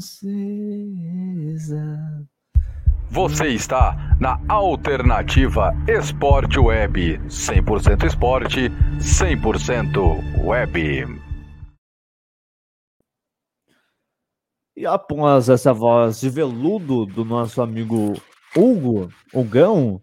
[0.00, 1.86] francesa.
[3.10, 7.18] Você está na Alternativa Esporte Web.
[7.28, 11.20] 100% esporte, 100% web.
[14.76, 18.14] E após essa voz de veludo do nosso amigo
[18.56, 20.00] Hugo, Hugão,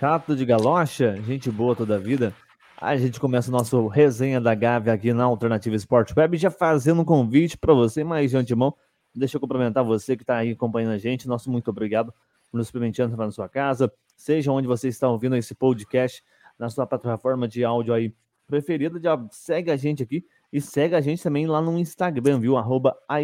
[0.00, 2.32] chato de galocha, gente boa toda a vida,
[2.80, 7.02] a gente começa o nosso resenha da Gávea aqui na Alternativa Esporte Web, já fazendo
[7.02, 8.72] um convite para você, mas de antemão,
[9.18, 12.12] deixa eu cumprimentar você que está aí acompanhando a gente, nosso muito obrigado
[12.50, 16.22] por nos permitir entrar na sua casa, seja onde você está ouvindo esse podcast,
[16.58, 18.14] na sua plataforma de áudio aí
[18.46, 22.56] preferida, já segue a gente aqui e segue a gente também lá no Instagram, viu?
[22.56, 23.18] Arroba a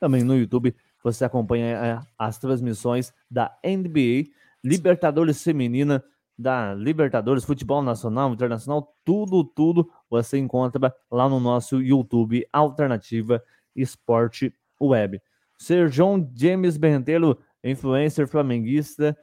[0.00, 4.30] Também no YouTube você acompanha é, as transmissões da NBA,
[4.62, 6.04] Libertadores Feminina,
[6.36, 13.42] da Libertadores, Futebol Nacional, Internacional, tudo, tudo você encontra lá no nosso YouTube Alternativa
[13.74, 15.20] Esporte Web.
[15.58, 19.16] Ser João James Berrentelo, influencer flamenguista,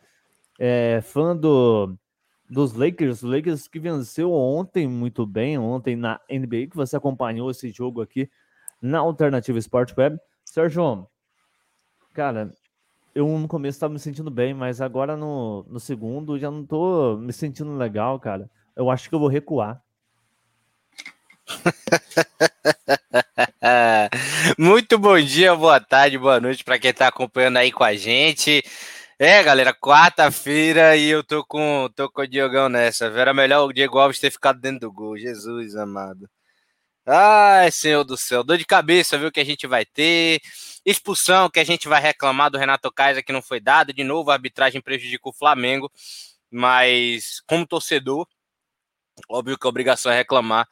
[0.59, 1.97] é, fã do,
[2.50, 7.70] dos Lakers, Lakers que venceu ontem muito bem, ontem na NBA, que você acompanhou esse
[7.72, 8.30] jogo aqui
[8.81, 10.20] na Alternativa Esporte Web.
[10.44, 11.08] Sérgio,
[12.14, 12.52] cara,
[13.14, 17.17] eu no começo estava me sentindo bem, mas agora no, no segundo já não tô
[17.17, 18.50] me sentindo legal, cara.
[18.75, 19.81] Eu acho que eu vou recuar.
[24.59, 28.63] Muito bom dia, boa tarde, boa noite para quem está acompanhando aí com a gente.
[29.17, 33.05] É, galera, quarta-feira e eu tô com, tô com o Diogão nessa.
[33.05, 35.17] Era melhor o Diego Alves ter ficado dentro do gol.
[35.17, 36.30] Jesus amado.
[37.05, 40.41] Ai, Senhor do céu, dor de cabeça, viu, que a gente vai ter.
[40.85, 43.94] Expulsão que a gente vai reclamar do Renato Kaiser que não foi dada.
[43.94, 45.91] De novo, a arbitragem prejudicou o Flamengo.
[46.52, 48.27] Mas, como torcedor,
[49.29, 50.67] óbvio que a obrigação é reclamar.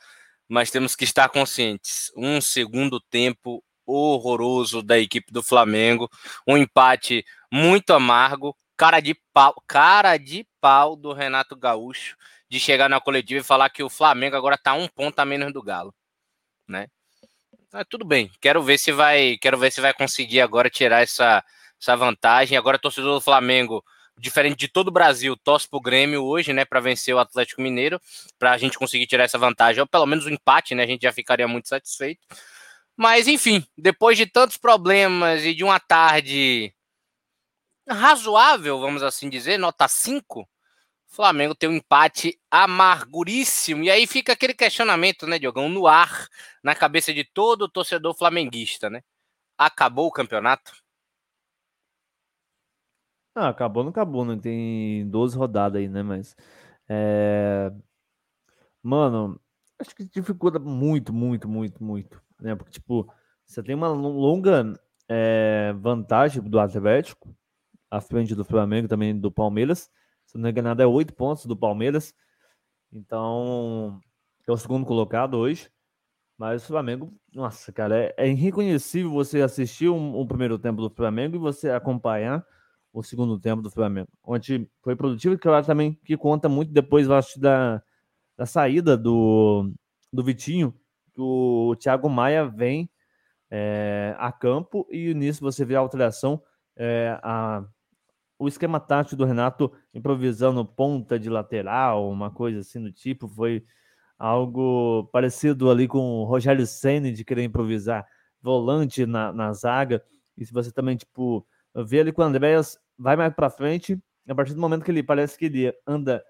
[0.53, 2.11] Mas temos que estar conscientes.
[2.15, 6.07] Um segundo tempo horroroso da equipe do Flamengo.
[6.47, 8.55] Um empate muito amargo.
[8.77, 12.15] Cara de pau, cara de pau do Renato Gaúcho
[12.47, 15.51] de chegar na coletiva e falar que o Flamengo agora tá um ponto a menos
[15.51, 15.93] do Galo
[16.67, 16.87] né?
[17.71, 18.31] Ah, tudo bem.
[18.39, 21.43] Quero ver se vai, quero ver se vai conseguir agora tirar essa,
[21.81, 22.57] essa vantagem.
[22.57, 23.83] Agora torcedor do Flamengo,
[24.17, 27.99] diferente de todo o Brasil, torce pro Grêmio hoje, né, para vencer o Atlético Mineiro,
[28.39, 30.83] para a gente conseguir tirar essa vantagem, ou pelo menos o um empate, né?
[30.83, 32.21] A gente já ficaria muito satisfeito.
[32.95, 36.73] Mas enfim, depois de tantos problemas e de uma tarde
[37.89, 40.47] razoável, vamos assim dizer, nota 5,
[41.13, 43.83] Flamengo tem um empate amarguríssimo.
[43.83, 46.27] E aí fica aquele questionamento, né, Diogão, no ar,
[46.63, 49.01] na cabeça de todo torcedor flamenguista, né?
[49.57, 50.71] Acabou o campeonato?
[53.35, 54.37] Ah, acabou, não acabou, né?
[54.41, 56.03] Tem 12 rodadas aí, né?
[56.03, 56.35] Mas.
[56.87, 57.71] É...
[58.81, 59.39] Mano,
[59.79, 62.21] acho que dificulta muito, muito, muito, muito.
[62.39, 62.55] Né?
[62.55, 63.11] Porque, tipo,
[63.45, 64.73] você tem uma longa
[65.09, 67.35] é, vantagem do Atlético,
[67.89, 69.89] à frente do Flamengo também do Palmeiras
[70.25, 72.13] se não é enganado, é oito pontos do Palmeiras.
[72.91, 73.99] Então,
[74.47, 75.69] é o segundo colocado hoje.
[76.37, 80.89] Mas o Flamengo, nossa, cara, é, é irreconhecível você assistir um, um, primeiro tempo do
[80.89, 82.45] Flamengo e você acompanhar
[82.93, 84.07] o segundo tempo do Flamengo.
[84.23, 87.81] Onde foi produtivo, claro, também que conta muito depois, acho, da,
[88.37, 89.71] da saída do,
[90.11, 90.73] do Vitinho,
[91.13, 92.89] que o Thiago Maia vem
[93.49, 96.41] é, a campo e nisso você vê a alteração,
[96.77, 97.65] é, a
[98.39, 103.63] o esquema tático do Renato improvisando ponta de lateral, uma coisa assim do tipo, foi
[104.17, 108.05] algo parecido ali com o Rogério Senna de querer improvisar
[108.41, 110.03] volante na, na zaga.
[110.37, 114.35] E se você também, tipo, vê ali com o Andréas, vai mais para frente, a
[114.35, 116.23] partir do momento que ele parece que ele anda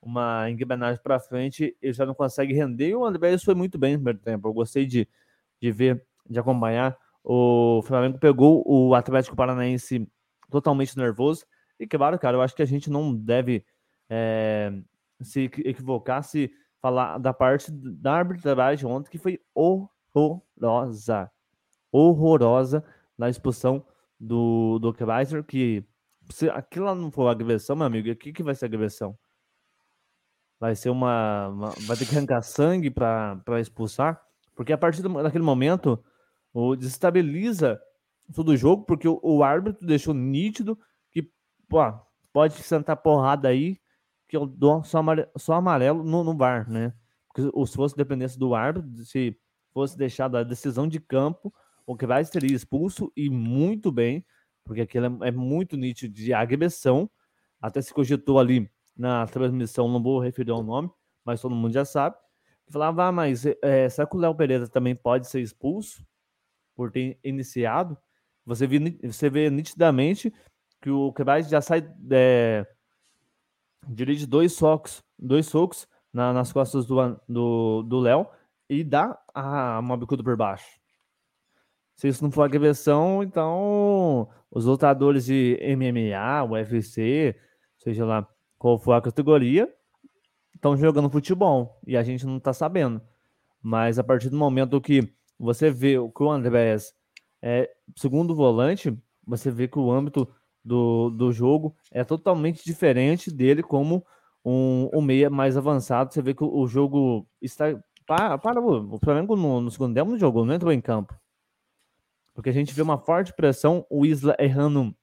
[0.00, 2.88] uma engrenagem para frente, ele já não consegue render.
[2.88, 4.48] E o Andréas foi muito bem no primeiro tempo.
[4.48, 5.06] Eu gostei de,
[5.60, 6.96] de ver, de acompanhar.
[7.22, 10.08] O Flamengo pegou o Atlético Paranaense
[10.50, 11.44] totalmente nervoso.
[11.78, 13.64] E claro, cara, eu acho que a gente não deve
[14.08, 14.72] é,
[15.20, 16.50] se equivocar se
[16.80, 21.30] falar da parte da arbitragem ontem, que foi horrorosa.
[21.92, 22.82] Horrorosa
[23.18, 23.84] na expulsão
[24.18, 25.84] do, do Kreiser, que
[26.30, 29.18] se aquilo não for agressão, meu amigo, o que, que vai ser agressão?
[30.58, 34.20] Vai ser uma, uma Vai ter que arrancar sangue para expulsar?
[34.54, 36.02] Porque a partir daquele momento,
[36.52, 37.80] o desestabiliza
[38.34, 40.78] todo o jogo, porque o, o árbitro deixou nítido
[41.70, 41.78] pô,
[42.32, 43.78] pode sentar porrada aí,
[44.28, 46.34] que eu dou só amarelo, só amarelo no, no
[46.68, 46.92] né?
[47.28, 49.38] Porque se fosse dependência do árbitro, se
[49.72, 51.54] fosse deixado a decisão de campo,
[51.86, 54.24] o que vai seria expulso e muito bem,
[54.70, 57.10] porque aquilo é, é muito nítido de agressão.
[57.60, 60.88] Até se cogitou ali na transmissão, não vou referir ao nome,
[61.24, 62.14] mas todo mundo já sabe.
[62.68, 66.06] Falava, ah, mas é, será que o Léo Pereira também pode ser expulso
[66.76, 67.98] por ter iniciado?
[68.46, 70.32] você vê, você vê nitidamente
[70.80, 72.64] que o Quebrais já sai é,
[73.88, 78.06] dirige dois socos, dois socos na, nas costas do Léo do, do
[78.68, 80.79] e dá a mobicudo por baixo.
[82.00, 87.36] Se isso não for agressão, então os lutadores de MMA, UFC,
[87.76, 88.26] seja lá
[88.58, 89.70] qual for a categoria,
[90.54, 93.02] estão jogando futebol e a gente não está sabendo.
[93.60, 96.94] Mas a partir do momento que você vê que o Andrés
[97.42, 100.26] é segundo volante, você vê que o âmbito
[100.64, 104.02] do, do jogo é totalmente diferente dele como
[104.42, 106.14] um, um meia mais avançado.
[106.14, 107.78] Você vê que o, o jogo está.
[108.06, 111.14] Para, para o Flamengo no, no segundo tempo não jogou, não entrou em campo.
[112.40, 114.96] Porque a gente vê uma forte pressão, o Isla errando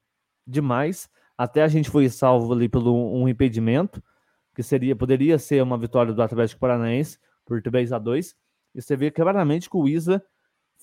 [0.46, 1.08] demais.
[1.38, 4.02] Até a gente foi salvo ali pelo um impedimento,
[4.56, 8.36] que seria poderia ser uma vitória do Atlético Paranaense por 3 a 2
[8.74, 10.20] E você vê claramente que o Isla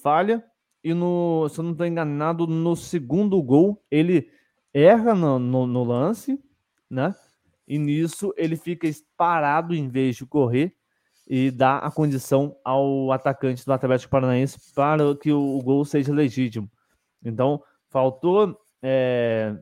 [0.00, 0.44] falha.
[0.84, 4.30] E no, se eu não estou enganado, no segundo gol, ele
[4.72, 6.40] erra no, no, no lance,
[6.88, 7.16] né?
[7.66, 10.72] E nisso ele fica parado em vez de correr
[11.26, 16.12] e dá a condição ao atacante do Atlético Paranaense para que o, o gol seja
[16.12, 16.70] legítimo.
[17.24, 19.56] Então, faltou é,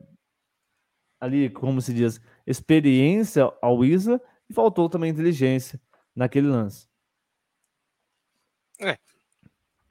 [1.19, 5.79] ali, como se diz, experiência ao Isa e faltou também inteligência
[6.15, 6.87] naquele lance.
[8.81, 8.97] É,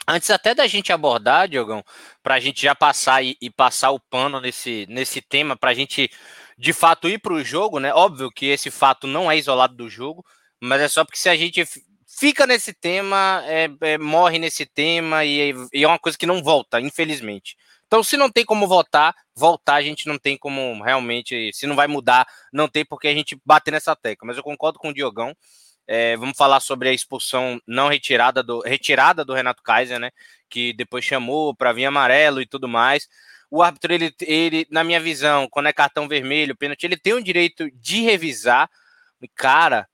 [0.07, 1.85] Antes até da gente abordar, Diogão,
[2.23, 5.75] para a gente já passar e, e, passar o pano nesse, nesse tema, para a
[5.75, 6.11] gente
[6.59, 7.95] de fato ir para o jogo, né?
[7.95, 10.25] Óbvio que esse fato não é isolado do jogo,
[10.63, 11.65] mas é só porque se a gente
[12.07, 16.41] fica nesse tema, é, é, morre nesse tema e, e, é uma coisa que não
[16.41, 17.57] volta, infelizmente.
[17.85, 21.75] Então, se não tem como votar, voltar a gente não tem como realmente, se não
[21.75, 24.25] vai mudar, não tem porque a gente bater nessa tecla.
[24.25, 25.37] Mas eu concordo com o Diogão.
[25.85, 30.13] É, vamos falar sobre a expulsão não retirada do, retirada do Renato Kaiser, né?
[30.49, 33.09] Que depois chamou para vir amarelo e tudo mais.
[33.51, 37.23] O árbitro, ele, ele, na minha visão, quando é cartão vermelho, pênalti, ele tem o
[37.23, 38.71] direito de revisar.
[39.35, 39.89] Cara,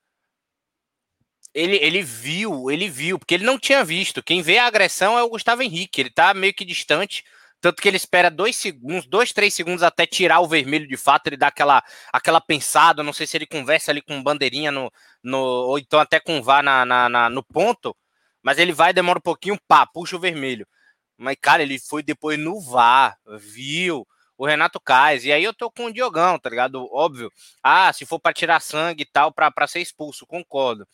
[1.54, 4.22] ele, ele viu, ele viu, porque ele não tinha visto.
[4.22, 6.00] Quem vê a agressão é o Gustavo Henrique.
[6.00, 7.24] Ele tá meio que distante.
[7.60, 11.26] Tanto que ele espera dois segundos, dois, três segundos até tirar o vermelho de fato,
[11.26, 14.92] ele dá aquela, aquela pensada, não sei se ele conversa ali com bandeirinha no,
[15.22, 17.96] no ou então até com vá na, na, na, no ponto,
[18.42, 20.66] mas ele vai, demora um pouquinho, pá, puxa o vermelho.
[21.16, 24.06] Mas, cara, ele foi depois no VAR, viu
[24.36, 26.88] o Renato Kais, e aí eu tô com o Diogão, tá ligado?
[26.92, 27.32] Óbvio.
[27.60, 30.86] Ah, se for para tirar sangue e tal, para ser expulso, concordo.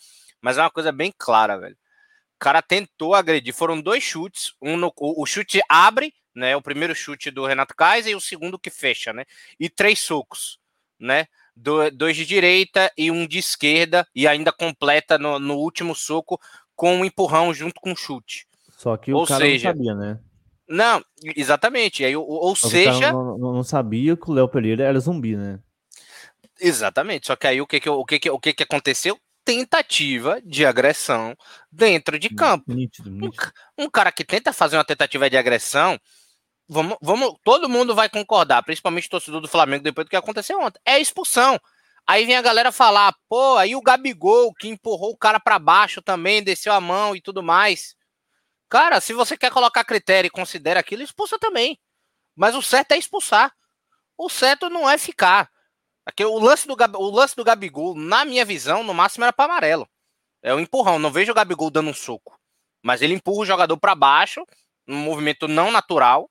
[0.45, 1.75] Mas é uma coisa bem clara, velho.
[1.75, 6.55] O cara tentou agredir, foram dois chutes, um no, o, o chute abre, né?
[6.55, 9.25] O primeiro chute do Renato Kaiser e o segundo que fecha, né?
[9.59, 10.59] E três socos,
[11.01, 11.29] né?
[11.57, 16.39] Do, dois de direita e um de esquerda, e ainda completa no, no último soco
[16.77, 18.47] com um empurrão junto com o chute.
[18.77, 20.21] Só que o ou cara seja, não sabia, né?
[20.69, 21.03] Não,
[21.35, 22.05] exatamente.
[22.05, 23.13] Aí, ou, ou seja.
[23.13, 25.59] Não, não, sabia que o Léo Pereira era zumbi, né?
[26.61, 27.29] Exatamente.
[27.29, 29.19] Só que aí o que, que, o que, que, o que, que aconteceu?
[29.45, 31.37] Tentativa de agressão
[31.71, 32.73] dentro de campo.
[32.73, 33.53] Nítido, nítido.
[33.79, 35.99] Um, um, cara que tenta fazer uma tentativa de agressão,
[36.69, 40.61] vamos, vamos, todo mundo vai concordar, principalmente o torcedor do Flamengo, depois do que aconteceu
[40.61, 40.81] ontem.
[40.85, 41.61] É expulsão.
[42.07, 46.03] Aí vem a galera falar, pô, aí o Gabigol que empurrou o cara para baixo
[46.03, 47.95] também, desceu a mão e tudo mais.
[48.69, 51.79] Cara, se você quer colocar critério e considera aquilo, expulsa também.
[52.35, 53.53] Mas o certo é expulsar.
[54.19, 55.49] O certo não é ficar.
[56.07, 59.47] Aqui, o, lance do, o lance do Gabigol, na minha visão, no máximo era para
[59.47, 59.89] amarelo.
[60.43, 60.99] É o um empurrão.
[60.99, 62.39] Não vejo o Gabigol dando um soco.
[62.83, 64.45] Mas ele empurra o jogador para baixo,
[64.87, 66.31] um movimento não natural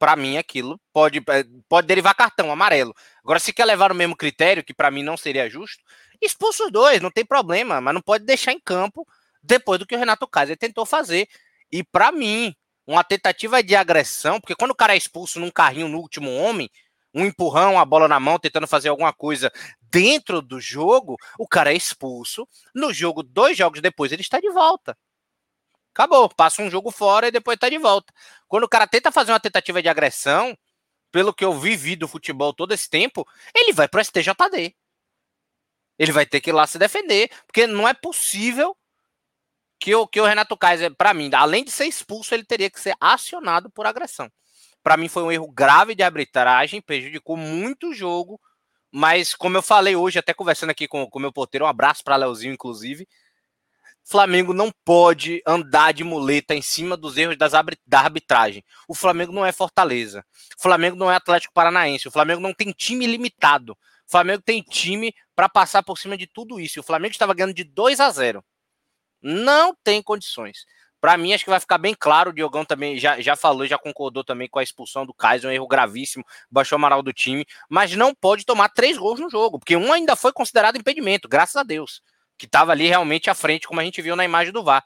[0.00, 2.94] para mim aquilo pode, é, pode derivar cartão amarelo.
[3.22, 5.84] Agora, se quer levar o mesmo critério, que para mim não seria justo,
[6.22, 9.06] expulsa os dois, não tem problema, mas não pode deixar em campo
[9.42, 11.28] depois do que o Renato Kaiser tentou fazer.
[11.70, 12.54] E para mim,
[12.86, 16.70] uma tentativa de agressão, porque quando o cara é expulso num carrinho no último homem,
[17.14, 21.72] um empurrão, a bola na mão, tentando fazer alguma coisa dentro do jogo, o cara
[21.72, 22.46] é expulso.
[22.74, 24.96] No jogo, dois jogos depois, ele está de volta.
[25.92, 28.12] Acabou, passa um jogo fora e depois tá de volta.
[28.46, 30.56] Quando o cara tenta fazer uma tentativa de agressão,
[31.10, 34.74] pelo que eu vivi do futebol todo esse tempo, ele vai pro STJD.
[35.98, 38.76] Ele vai ter que ir lá se defender, porque não é possível
[39.78, 42.80] que o, que o Renato Kaiser, para mim, além de ser expulso, ele teria que
[42.80, 44.30] ser acionado por agressão.
[44.82, 48.40] Para mim foi um erro grave de arbitragem, prejudicou muito o jogo,
[48.90, 52.16] mas como eu falei hoje, até conversando aqui com o meu porteiro, um abraço para
[52.16, 53.06] Leozinho, inclusive,
[54.10, 57.52] Flamengo não pode andar de muleta em cima dos erros das,
[57.86, 58.64] da arbitragem.
[58.88, 60.24] O Flamengo não é Fortaleza.
[60.58, 62.08] O Flamengo não é Atlético Paranaense.
[62.08, 63.72] O Flamengo não tem time limitado.
[63.72, 66.80] O Flamengo tem time para passar por cima de tudo isso.
[66.80, 68.44] O Flamengo estava ganhando de 2 a 0.
[69.22, 70.64] Não tem condições.
[71.00, 72.30] Para mim, acho que vai ficar bem claro.
[72.30, 75.52] O Diogão também já, já falou, já concordou também com a expulsão do Kaiser, um
[75.52, 79.58] erro gravíssimo, baixou o moral do time, mas não pode tomar três gols no jogo,
[79.58, 82.02] porque um ainda foi considerado impedimento, graças a Deus,
[82.36, 84.84] que estava ali realmente à frente, como a gente viu na imagem do VAR.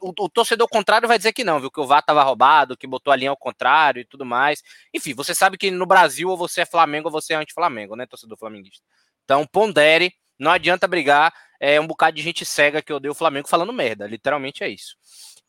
[0.00, 1.70] O, o, torcedor contrário vai dizer que não, viu?
[1.70, 4.62] Que o VAR estava roubado, que botou a linha ao contrário e tudo mais.
[4.94, 8.06] Enfim, você sabe que no Brasil ou você é Flamengo ou você é anti-Flamengo, né,
[8.06, 8.84] torcedor flamenguista?
[9.24, 11.34] Então, pondere, não adianta brigar.
[11.58, 14.06] É um bocado de gente cega que odeia o Flamengo falando merda.
[14.06, 14.96] Literalmente é isso.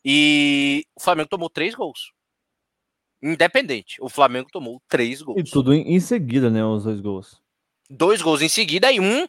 [0.03, 2.11] E o Flamengo tomou três gols.
[3.21, 3.97] Independente.
[4.01, 5.39] O Flamengo tomou três gols.
[5.39, 6.65] E tudo em, seguida, né?
[6.65, 7.41] Os dois gols.
[7.89, 9.27] Dois gols em seguida e um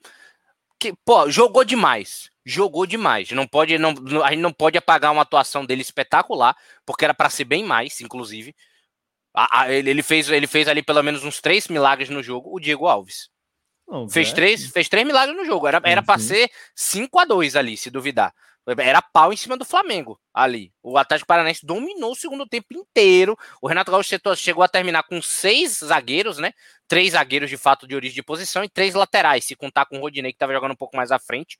[0.78, 2.30] que, pô, jogou demais.
[2.44, 3.30] Jogou demais.
[3.32, 7.28] Não pode, não, a gente não pode apagar uma atuação dele espetacular, porque era para
[7.28, 8.54] ser bem mais, inclusive.
[9.34, 12.54] A, a, ele, ele, fez, ele fez ali pelo menos uns três milagres no jogo,
[12.54, 13.30] o Diego Alves.
[13.86, 14.34] Não, fez, é...
[14.34, 15.68] três, fez três milagres no jogo.
[15.68, 18.34] Era, era para ser 5 a 2 ali, se duvidar.
[18.78, 20.72] Era pau em cima do Flamengo ali.
[20.82, 23.36] O Atlético Paranaense dominou o segundo tempo inteiro.
[23.60, 26.52] O Renato Gaúcho chegou a terminar com seis zagueiros, né?
[26.86, 30.00] Três zagueiros de fato de origem de posição e três laterais, se contar com o
[30.00, 31.58] Rodinei, que estava jogando um pouco mais à frente.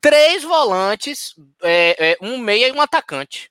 [0.00, 3.50] Três volantes, é, é, um meia e um atacante.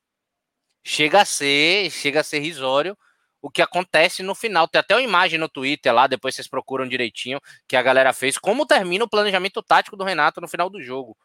[0.83, 2.95] Chega a ser, chega a ser risório
[3.41, 4.67] o que acontece no final.
[4.67, 8.37] Tem até uma imagem no Twitter lá, depois vocês procuram direitinho, que a galera fez.
[8.37, 11.17] Como termina o planejamento tático do Renato no final do jogo.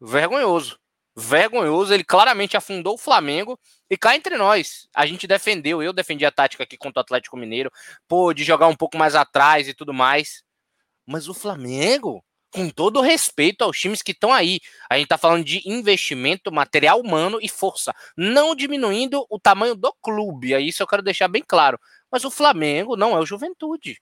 [0.00, 0.81] Vergonhoso
[1.16, 1.92] vergonhoso.
[1.92, 3.58] Ele claramente afundou o Flamengo.
[3.90, 5.82] E cá entre nós, a gente defendeu.
[5.82, 7.70] Eu defendi a tática aqui contra o Atlético Mineiro,
[8.08, 10.42] pô, de jogar um pouco mais atrás e tudo mais.
[11.06, 15.44] Mas o Flamengo, com todo respeito aos times que estão aí, a gente tá falando
[15.44, 20.54] de investimento, material humano e força, não diminuindo o tamanho do clube.
[20.54, 21.78] Aí isso eu quero deixar bem claro.
[22.10, 24.00] Mas o Flamengo não é o Juventude.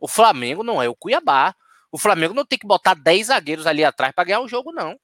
[0.00, 1.54] O Flamengo não é o Cuiabá.
[1.90, 4.98] O Flamengo não tem que botar 10 zagueiros ali atrás para ganhar o jogo, não.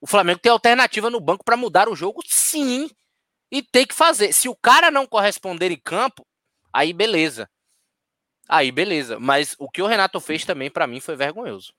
[0.00, 2.88] O Flamengo tem alternativa no banco para mudar o jogo, sim.
[3.50, 4.32] E tem que fazer.
[4.32, 6.24] Se o cara não corresponder em campo,
[6.72, 7.48] aí beleza.
[8.48, 9.18] Aí beleza.
[9.20, 11.72] Mas o que o Renato fez também, para mim, foi vergonhoso.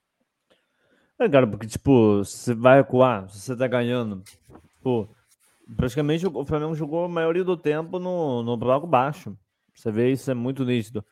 [1.17, 4.23] É, cara, porque, tipo, você vai recuar, você tá ganhando.
[4.81, 5.07] Pô,
[5.75, 9.37] praticamente o Flamengo jogou a maioria do tempo no, no bloco baixo.
[9.73, 11.03] Você vê isso, é muito nítido.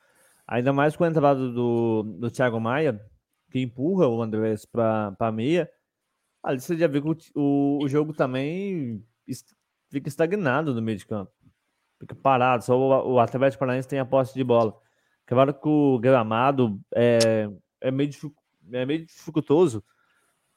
[0.48, 3.00] Ainda mais com a entrada do, do Thiago Maia,
[3.52, 5.70] que empurra o Andrés para meia
[6.44, 9.04] Ali você já viu que o, o, jogo também
[9.90, 11.32] fica estagnado no meio de campo.
[12.00, 14.74] Fica parado, só o, o Atlético Paranaense tem a posse de bola.
[15.26, 17.50] Claro que o gramado é,
[17.82, 18.10] é, meio,
[18.72, 19.84] é meio dificultoso,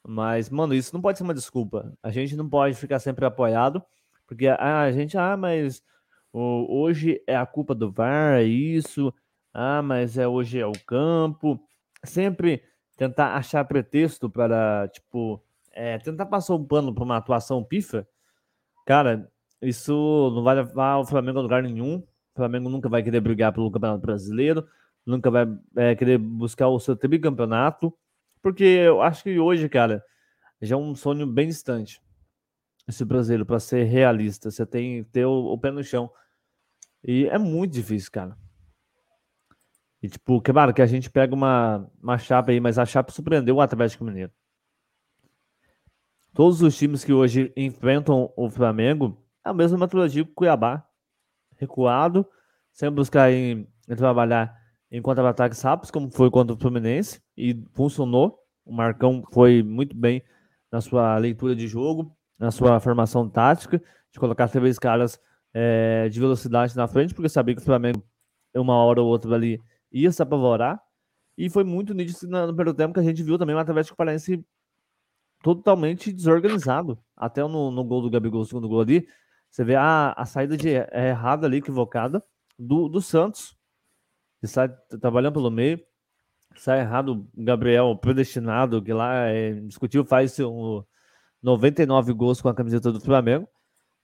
[0.05, 1.93] mas, mano, isso não pode ser uma desculpa.
[2.01, 3.83] A gente não pode ficar sempre apoiado,
[4.25, 5.83] porque ah, a gente, ah, mas
[6.31, 9.13] hoje é a culpa do VAR, é isso,
[9.53, 11.59] ah, mas é hoje é o campo.
[12.03, 12.63] Sempre
[12.97, 18.07] tentar achar pretexto para, tipo, é, tentar passar um pano para uma atuação pifa,
[18.85, 19.29] cara,
[19.61, 21.97] isso não vai levar o Flamengo a lugar nenhum.
[21.97, 24.67] O Flamengo nunca vai querer brigar pelo Campeonato Brasileiro,
[25.05, 27.93] nunca vai é, querer buscar o seu tricampeonato,
[28.41, 30.03] porque eu acho que hoje, cara,
[30.61, 32.01] já é um sonho bem distante
[32.87, 34.51] esse brasileiro para ser realista.
[34.51, 36.11] Você tem que ter o, o, pé no chão.
[37.03, 38.37] E é muito difícil, cara.
[40.01, 43.55] E tipo, claro que a gente pega uma, uma chapa aí, mas a chapa surpreendeu
[43.55, 44.31] o Atlético Mineiro
[46.33, 50.85] todos os times que hoje enfrentam o Flamengo, é a mesma metodologia que o Cuiabá.
[51.55, 52.25] Recuado,
[52.71, 54.57] sem buscar em, em trabalhar
[54.91, 58.37] em contra-ataques rápidos, como foi contra o Fluminense, e funcionou.
[58.65, 60.23] O Marcão foi muito bem
[60.71, 65.19] na sua leitura de jogo, na sua formação tática, de colocar três caras
[65.53, 68.03] é, de velocidade na frente, porque sabia que o Flamengo,
[68.55, 69.61] uma hora ou outra ali,
[69.91, 70.81] ia se apavorar.
[71.37, 74.43] E foi muito nítido no primeiro tempo que a gente viu também o Atlético Paranaense
[75.43, 76.97] totalmente desorganizado.
[77.15, 79.07] Até no, no gol do Gabigol, o segundo gol ali,
[79.51, 82.23] você vê a, a saída de é errada ali, equivocada,
[82.57, 83.55] do, do Santos.
[84.39, 84.69] Que sai
[85.01, 85.79] trabalhando pelo meio,
[86.55, 90.83] sai errado Gabriel predestinado, que lá é discutiu, faz um,
[91.41, 93.47] 99 gols com a camiseta do Flamengo,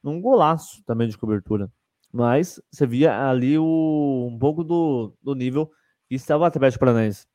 [0.03, 1.71] num golaço também de cobertura.
[2.11, 5.69] Mas você via ali o, um pouco do, do nível
[6.07, 7.25] que estava o Atlético Paranaense.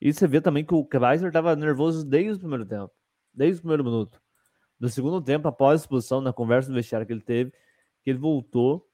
[0.00, 2.92] E você vê também que o Kaiser estava nervoso desde o primeiro tempo
[3.32, 4.20] desde o primeiro minuto.
[4.78, 7.52] No segundo tempo, após a expulsão, na conversa do vestiário que ele teve,
[8.02, 8.88] que ele voltou,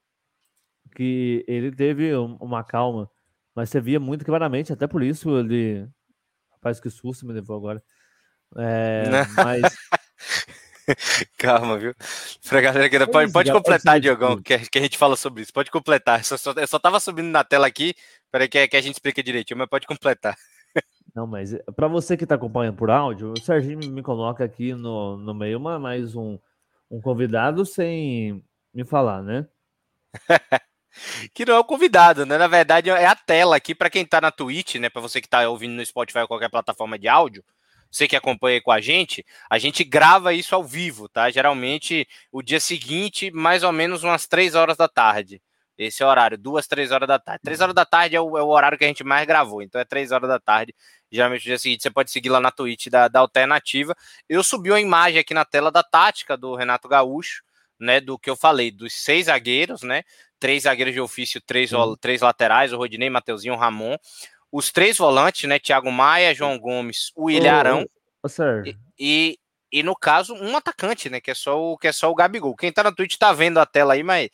[0.94, 3.10] que ele teve uma calma,
[3.54, 5.88] mas você via muito claramente, até por isso ele.
[6.52, 7.82] Rapaz, que susto me levou agora.
[8.56, 9.04] É,
[9.36, 9.62] mas.
[11.36, 11.94] Calma, viu?
[12.48, 15.52] Pra galera que pode, pode completar, Diogão, que, que a gente fala sobre isso.
[15.52, 16.20] Pode completar.
[16.30, 17.94] Eu só, eu só tava subindo na tela aqui,
[18.30, 20.36] para que, que a gente explique direitinho, mas pode completar.
[21.16, 25.16] Não, mas para você que está acompanhando por áudio, o Serginho me coloca aqui no,
[25.16, 26.38] no meio uma, mais um,
[26.90, 28.44] um convidado sem
[28.74, 29.48] me falar, né?
[31.32, 32.36] que não é o convidado, né?
[32.36, 34.90] Na verdade, é a tela aqui para quem está na Twitch, né?
[34.90, 37.42] Para você que está ouvindo no Spotify ou qualquer plataforma de áudio,
[37.90, 41.30] você que acompanha com a gente, a gente grava isso ao vivo, tá?
[41.30, 45.40] Geralmente o dia seguinte, mais ou menos umas três horas da tarde.
[45.78, 47.40] Esse é o horário, duas, três horas da tarde.
[47.44, 49.78] Três horas da tarde é o, é o, horário que a gente mais gravou, então
[49.80, 50.74] é três horas da tarde.
[51.12, 53.94] Geralmente no dia seguinte você pode seguir lá na Twitch da, da Alternativa.
[54.28, 57.42] Eu subi uma imagem aqui na tela da tática do Renato Gaúcho,
[57.78, 58.00] né?
[58.00, 60.02] Do que eu falei, dos seis zagueiros, né?
[60.38, 63.96] Três zagueiros de ofício, três, três laterais, o Rodinei, Mateuzinho, o Ramon.
[64.50, 65.58] Os três volantes, né?
[65.58, 67.86] Thiago Maia, João Gomes, o Ilharão.
[68.22, 69.38] Oh, oh, e, e,
[69.70, 71.20] e, no caso, um atacante, né?
[71.20, 72.56] Que é só o, que é só o Gabigol.
[72.56, 74.30] Quem tá na Twitch tá vendo a tela aí, mas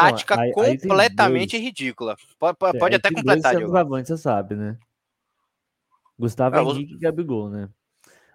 [0.00, 2.16] tática aí, completamente aí ridícula.
[2.38, 3.72] Pode, pode é, até completar, Diogo.
[3.72, 4.76] você sabe, né?
[6.18, 7.68] Gustavo é, Henrique e Gabigol, né?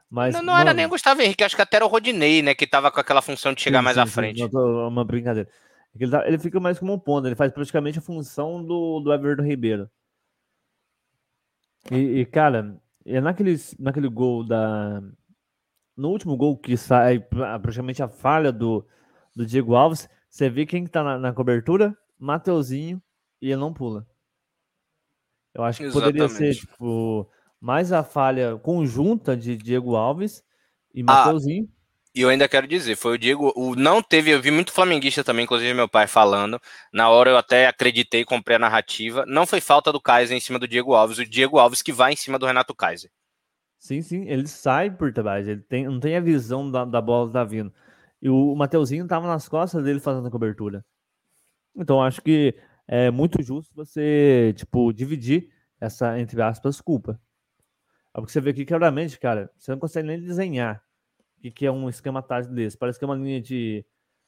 [0.09, 0.61] Mas, não, não mano...
[0.61, 2.53] era nem o Gustavo Henrique, acho que até era o Rodinei, né?
[2.53, 4.43] Que tava com aquela função de chegar sim, mais sim, à frente.
[4.43, 5.49] Uma brincadeira.
[5.99, 8.99] É ele, tá, ele, fica mais como um ponto, ele faz praticamente a função do,
[8.99, 9.89] do Everton Ribeiro.
[11.91, 15.01] E, e, cara, é naquele, naquele gol da.
[15.95, 18.85] No último gol que sai praticamente a falha do,
[19.35, 21.95] do Diego Alves, você vê quem tá na, na cobertura?
[22.17, 22.99] Mateuzinho,
[23.39, 24.07] e ele não pula.
[25.53, 26.17] Eu acho que Exatamente.
[26.17, 27.29] poderia ser, tipo,
[27.61, 30.43] mais a falha conjunta de Diego Alves
[30.91, 31.69] e ah, Mateuzinho.
[31.69, 31.83] Ah,
[32.15, 35.23] e eu ainda quero dizer, foi o Diego, o não teve, eu vi muito flamenguista
[35.23, 36.59] também, inclusive meu pai falando.
[36.91, 39.27] Na hora eu até acreditei, comprei a narrativa.
[39.27, 42.13] Não foi falta do Kaiser em cima do Diego Alves, o Diego Alves que vai
[42.13, 43.11] em cima do Renato Kaiser.
[43.77, 47.27] Sim, sim, ele sai por trás, ele tem, não tem a visão da, da bola
[47.27, 47.71] que tá vindo.
[48.23, 50.85] E o Mateuzinho estava nas costas dele fazendo a cobertura.
[51.75, 52.55] Então acho que
[52.87, 57.19] é muito justo você, tipo, dividir essa, entre aspas, culpa.
[58.13, 60.81] É porque você vê aqui claramente, cara, você não consegue nem desenhar
[61.37, 62.77] o que é um esquema tático desse.
[62.77, 63.85] Parece que é uma linha de.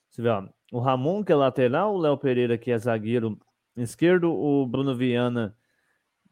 [0.10, 3.40] Você vê, ó, o Ramon, que é lateral, o Léo Pereira, que é zagueiro
[3.78, 5.56] esquerdo, o Bruno Viana,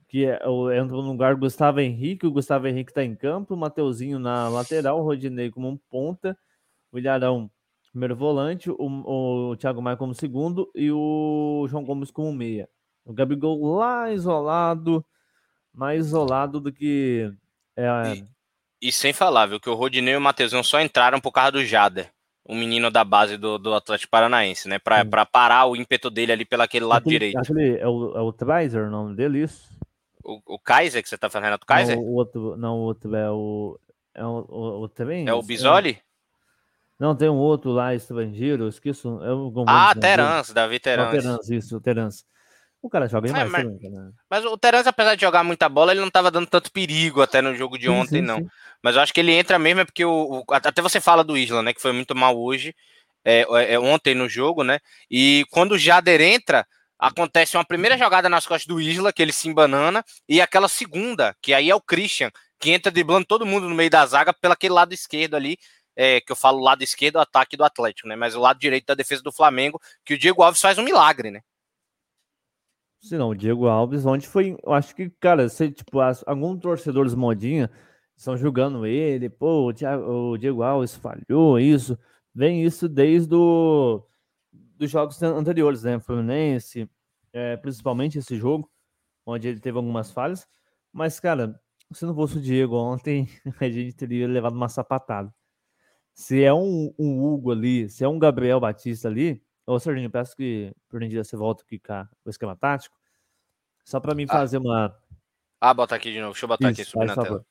[0.10, 3.58] que é, entra no lugar do Gustavo Henrique, o Gustavo Henrique está em campo, o
[3.58, 6.38] Mateuzinho na lateral, o Rodinei como um ponta,
[6.94, 7.52] o Ilharão
[7.94, 8.76] primeiro volante, o,
[9.52, 12.68] o Thiago Maia como segundo e o João Gomes como meia.
[13.06, 15.06] O Gabigol lá isolado,
[15.72, 17.32] mais isolado do que.
[17.76, 18.16] É...
[18.16, 21.52] E, e, sem falar, viu, que o Rodinei e o Matheusão só entraram por causa
[21.52, 22.12] do Jader,
[22.44, 24.80] o menino da base do, do Atlético Paranaense, né?
[24.80, 27.38] Pra, pra parar o ímpeto dele ali pelaquele lado aquele, direito.
[27.38, 29.72] Aquele, é o, é o Treiser, o nome dele, isso?
[30.24, 31.96] O, o Kaiser que você tá falando, Renato Kaiser?
[31.96, 33.80] Não, o outro, não, o outro é o.
[34.16, 35.28] É o, o, o também?
[35.28, 35.92] É o Bisoli?
[35.92, 36.13] É,
[37.04, 39.20] não, tem um outro lá, estrangeiro, eu esqueço.
[39.22, 41.12] Eu, ah, Terans, Davi Terans.
[41.12, 42.24] Terans, isso, o Terans.
[42.82, 43.46] O cara joga demais.
[43.46, 44.12] É, mas, né?
[44.30, 47.42] mas, o Terans, apesar de jogar muita bola, ele não estava dando tanto perigo até
[47.42, 48.38] no jogo de ontem, sim, não.
[48.38, 48.48] Sim.
[48.82, 51.38] Mas eu acho que ele entra mesmo é porque o, o, até você fala do
[51.38, 52.74] Isla, né, que foi muito mal hoje,
[53.26, 54.80] é, é, é, ontem no jogo, né?
[55.12, 56.66] E quando o Jader entra,
[56.98, 61.36] acontece uma primeira jogada nas costas do Isla, que ele se embanana, e aquela segunda,
[61.42, 64.54] que aí é o Christian, que entra driblando todo mundo no meio da zaga pelo
[64.54, 65.58] aquele lado esquerdo ali,
[65.96, 68.16] é, que eu falo lado esquerdo, ataque do Atlético, né?
[68.16, 71.32] Mas o lado direito da defesa do Flamengo, que o Diego Alves faz um milagre,
[71.32, 71.42] né?
[73.00, 76.60] Se não, o Diego Alves, onde foi, eu acho que, cara, se, tipo, as, alguns
[76.62, 77.70] torcedores modinha
[78.16, 82.00] estão julgando ele, pô, o, Thiago, o Diego Alves falhou, isso,
[82.34, 84.06] vem isso desde o,
[84.52, 86.00] dos jogos anteriores, né?
[86.00, 86.90] Fluminense,
[87.34, 88.72] é, principalmente esse jogo,
[89.26, 90.48] onde ele teve algumas falhas,
[90.92, 91.60] mas, cara,
[91.92, 93.28] se não fosse o Diego ontem,
[93.60, 95.34] a gente teria levado uma sapatada
[96.14, 100.36] se é um, um Hugo ali, se é um Gabriel Batista ali, ô Serginho, peço
[100.36, 102.96] que por gentileza você volta aqui com o esquema tático,
[103.84, 104.34] só para mim ah.
[104.34, 104.96] fazer uma.
[105.60, 107.28] Ah, bota aqui de novo, deixa eu botar Isso, aqui subir na favor.
[107.28, 107.46] tela.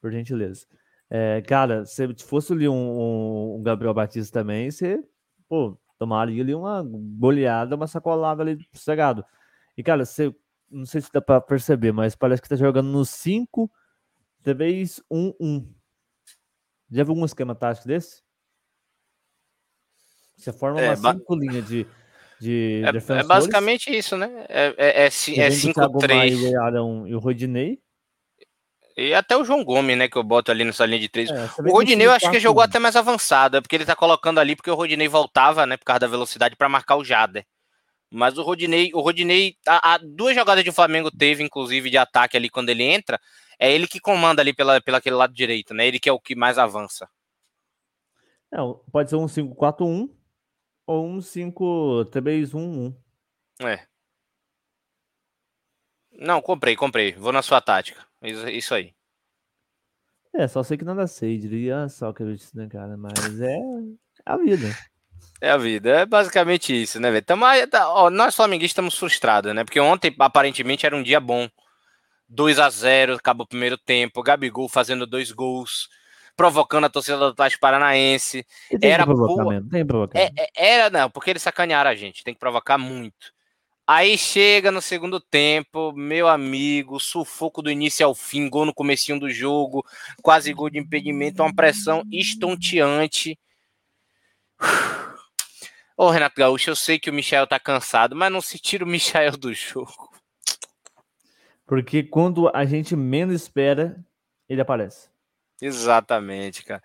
[0.00, 0.66] Por gentileza.
[1.08, 5.02] É, cara, se fosse ali um, um, Gabriel Batista também, você,
[5.48, 9.24] pô, tomaria ali uma goleada, uma sacolada ali sossegado.
[9.76, 10.34] E, cara, você,
[10.70, 13.70] não sei se dá para perceber, mas parece que tá jogando no 5,
[14.42, 15.66] talvez 1-1.
[16.90, 18.22] Já viu um esquema tático desse?
[20.36, 21.86] Você forma é, uma cinco linhas de,
[22.40, 24.30] de é, é, basicamente isso, né?
[24.48, 27.08] É, é, é, é 5-3.
[27.08, 27.78] e o Rodinei.
[28.96, 30.08] E até o João Gomes, né?
[30.08, 31.30] Que eu boto ali nessa linha de três.
[31.30, 34.38] É, o Rodinei eu acho que jogou até mais avançado, é porque ele tá colocando
[34.38, 35.76] ali porque o Rodinei voltava, né?
[35.76, 37.44] Por causa da velocidade para marcar o Jader.
[38.10, 42.36] Mas o Rodinei, o Rodinei, a, a, duas jogadas de Flamengo teve, inclusive, de ataque
[42.36, 43.20] ali quando ele entra
[43.58, 45.86] é ele que comanda ali pela, pela aquele lado direito, né?
[45.86, 47.08] Ele que é o que mais avança.
[48.52, 48.56] É,
[48.92, 50.10] pode ser um 5-4-1
[50.86, 52.94] ou um 5-3-1-1.
[53.60, 53.86] É.
[56.12, 57.12] Não, comprei, comprei.
[57.12, 58.06] Vou na sua tática.
[58.22, 58.94] Isso, isso aí.
[60.34, 62.96] É, só sei que nada sei, diria só que eu disse, né, cara?
[62.96, 63.56] Mas é.
[64.26, 64.66] É a vida.
[65.40, 67.24] É a vida, é basicamente isso, né, velho?
[67.24, 69.64] Tá, nós flamenguistas estamos frustrados, né?
[69.64, 71.48] Porque ontem aparentemente era um dia bom.
[72.28, 75.88] 2 a 0 acabou o primeiro tempo, Gabigol fazendo dois gols,
[76.36, 78.46] provocando a torcida do Atlético Paranaense.
[78.82, 79.62] Era boa.
[79.70, 79.84] Tem
[80.14, 83.34] é, é, era não, porque eles sacanearam a gente, tem que provocar muito.
[83.88, 89.20] Aí chega no segundo tempo, meu amigo, sufoco do início ao fim, gol no comecinho
[89.20, 89.86] do jogo,
[90.20, 93.38] quase gol de impedimento, uma pressão estonteante.
[95.96, 98.88] Ô, Renato Gaúcho, eu sei que o Michel tá cansado, mas não se tira o
[98.88, 100.15] Michel do jogo.
[101.66, 103.96] Porque quando a gente menos espera,
[104.48, 105.08] ele aparece.
[105.60, 106.82] Exatamente, cara.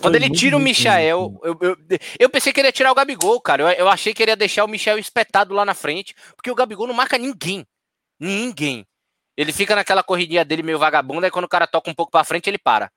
[0.00, 1.76] Quando ele tira o Michael, eu, eu,
[2.18, 3.62] eu, pensei que ele ia tirar o Gabigol, cara.
[3.62, 6.54] Eu, eu achei que ele ia deixar o Michel espetado lá na frente, porque o
[6.54, 7.64] Gabigol não marca ninguém.
[8.18, 8.86] Ninguém.
[9.36, 12.24] Ele fica naquela corridinha dele meio vagabundo, aí quando o cara toca um pouco pra
[12.24, 12.90] frente, ele para.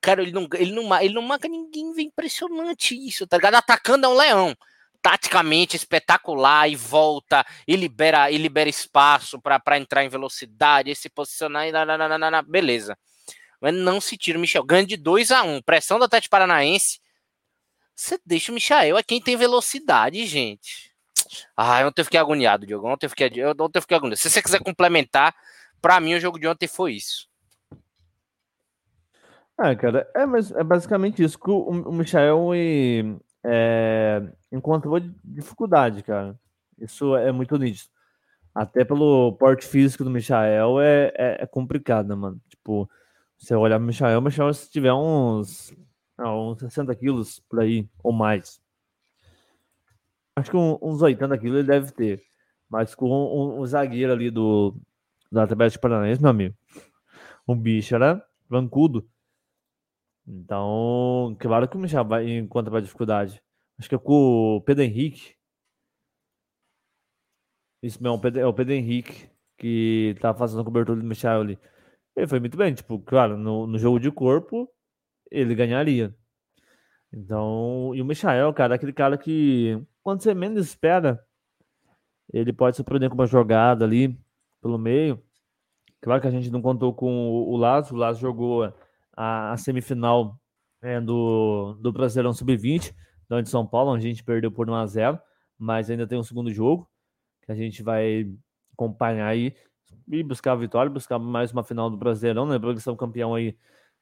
[0.00, 3.56] Cara, ele não, ele não, ele não marca ninguém, vem impressionante isso, tá ligado?
[3.56, 4.56] Atacando é um leão
[5.02, 11.10] taticamente espetacular e volta e libera, e libera espaço para entrar em velocidade e se
[11.10, 12.96] posicionar e nananana, beleza.
[13.60, 14.64] Mas não se tira o Michel.
[14.64, 15.62] Ganha de 2 a 1 um.
[15.62, 17.00] Pressão do Atlético Paranaense.
[17.94, 20.92] Você deixa o Michel, é quem tem velocidade, gente.
[21.56, 22.88] Ah, ontem eu fiquei agoniado, Diogo.
[22.88, 24.20] Ontem eu fiquei, ontem eu fiquei agoniado.
[24.20, 25.34] Se você quiser complementar,
[25.80, 27.28] para mim o jogo de ontem foi isso.
[29.58, 31.38] Ah, cara, é, mas é basicamente isso.
[31.46, 36.38] o, o Michel e, é, encontrou dificuldade, cara.
[36.78, 37.90] Isso é muito nítido.
[38.54, 42.40] Até pelo porte físico do Michael é, é, é complicado, né, mano?
[42.48, 42.88] Tipo,
[43.38, 45.74] você olhar o Michael, o Michael se tiver uns,
[46.18, 48.60] ah, uns 60 quilos por aí, ou mais.
[50.36, 52.22] Acho que uns 80 quilos ele deve ter.
[52.68, 54.74] Mas com um, um zagueiro ali do,
[55.30, 56.54] do Atlético Paranaense, meu amigo.
[57.46, 59.06] O bicho era bancudo.
[60.34, 63.42] Então, claro que o Michel vai encontra dificuldade.
[63.78, 65.34] Acho que é com o Pedro Henrique.
[67.82, 71.58] Isso mesmo, é o Pedro Henrique que tá fazendo a cobertura do Michel ali.
[72.16, 74.68] Ele foi muito bem, tipo, claro, no, no jogo de corpo
[75.30, 76.14] ele ganharia.
[77.12, 81.22] Então, e o Michael, cara, é aquele cara que quando você menos espera,
[82.32, 84.18] ele pode surpreender com uma jogada ali
[84.62, 85.22] pelo meio.
[86.00, 88.72] Claro que a gente não contou com o, o Lazo, o Lazo jogou
[89.16, 90.38] a, a semifinal
[90.80, 92.94] é, do, do Brasileirão Sub-20,
[93.28, 95.20] da de São Paulo, onde a gente perdeu por 1 a 0
[95.58, 96.90] mas ainda tem um segundo jogo
[97.42, 98.28] que a gente vai
[98.72, 99.54] acompanhar aí
[100.08, 103.56] e buscar a vitória, buscar mais uma final do Brasileirão, lembrando que são campeão aí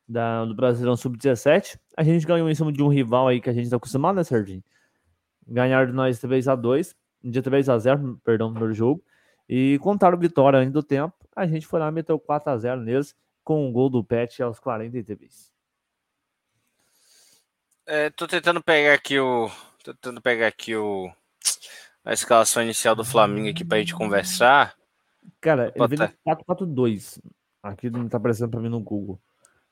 [0.09, 1.79] da, do Brasileirão Sub-17.
[1.97, 4.25] A gente ganhou em cima de um rival aí que a gente tá acostumado, né,
[4.25, 4.65] Serginho?
[5.47, 9.05] Ganhar de nós 3 a 2 de 3 a 0 perdão, no jogo.
[9.49, 11.15] E contaram vitória ainda do tempo.
[11.37, 13.15] A gente foi lá e meteu 4 a 0 neles
[13.51, 15.53] com um gol do Pet aos 43.
[17.85, 19.51] É, tô tentando pegar aqui o.
[19.83, 21.11] Tô tentando pegar aqui o.
[22.05, 24.77] A escalação inicial do Flamengo aqui pra gente conversar.
[25.41, 27.21] Cara, ele veio 4-4-2.
[27.61, 29.21] Aqui não tá aparecendo pra mim no Google.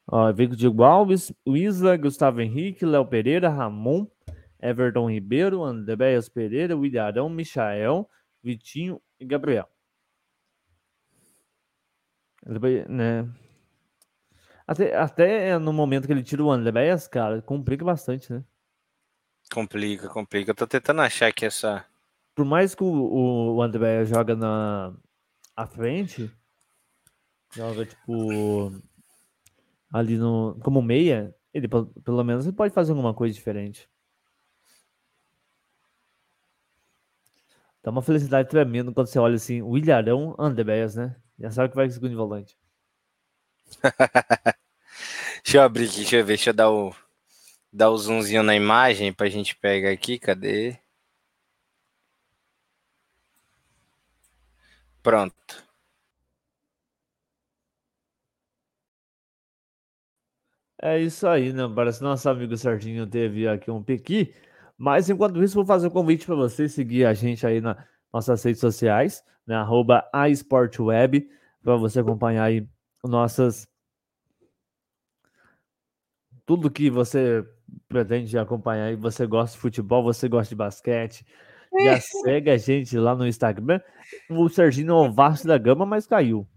[0.09, 4.09] Ó, veio com o Diego Alves, Isa, Gustavo Henrique, Léo Pereira, Ramon,
[4.61, 8.11] Everton Ribeiro, Andréas Pereira, William Michael,
[8.43, 9.69] Vitinho e Gabriel.
[12.88, 13.25] Né?
[14.68, 18.44] Até, até no momento que ele tira o Andréas, cara, complica bastante, né?
[19.50, 20.50] Complica, complica.
[20.50, 21.87] Eu tô tentando achar aqui essa.
[22.35, 24.94] Por mais que o, o Andréas joga na
[25.57, 26.31] à frente,
[27.57, 28.70] joga tipo
[29.90, 33.88] ali no como meia, ele pelo menos ele pode fazer alguma coisa diferente.
[37.83, 41.16] Dá uma felicidade tremenda quando você olha assim, o Ilharão Andréas, né?
[41.38, 42.58] Já sabe que vai segundo volante.
[45.44, 46.94] deixa eu abrir aqui, deixa eu ver, deixa eu dar o,
[47.72, 50.78] dar o zoomzinho na imagem pra gente pegar aqui, cadê?
[55.02, 55.54] Pronto.
[60.81, 61.62] É isso aí, né?
[61.74, 64.33] Parece que nosso amigo Serginho teve aqui um pequi.
[64.76, 67.76] Mas enquanto isso, vou fazer um convite para você seguir a gente aí nas
[68.12, 69.57] nossas redes sociais, né?
[69.57, 70.26] Arroba a
[71.62, 72.66] para você acompanhar aí
[73.04, 73.66] nossas
[76.48, 77.46] tudo que você
[77.88, 81.26] pretende acompanhar e você gosta de futebol, você gosta de basquete,
[81.78, 83.80] já segue a gente lá no Instagram.
[84.30, 86.48] O Serginho é o Vasco da Gama, mas caiu.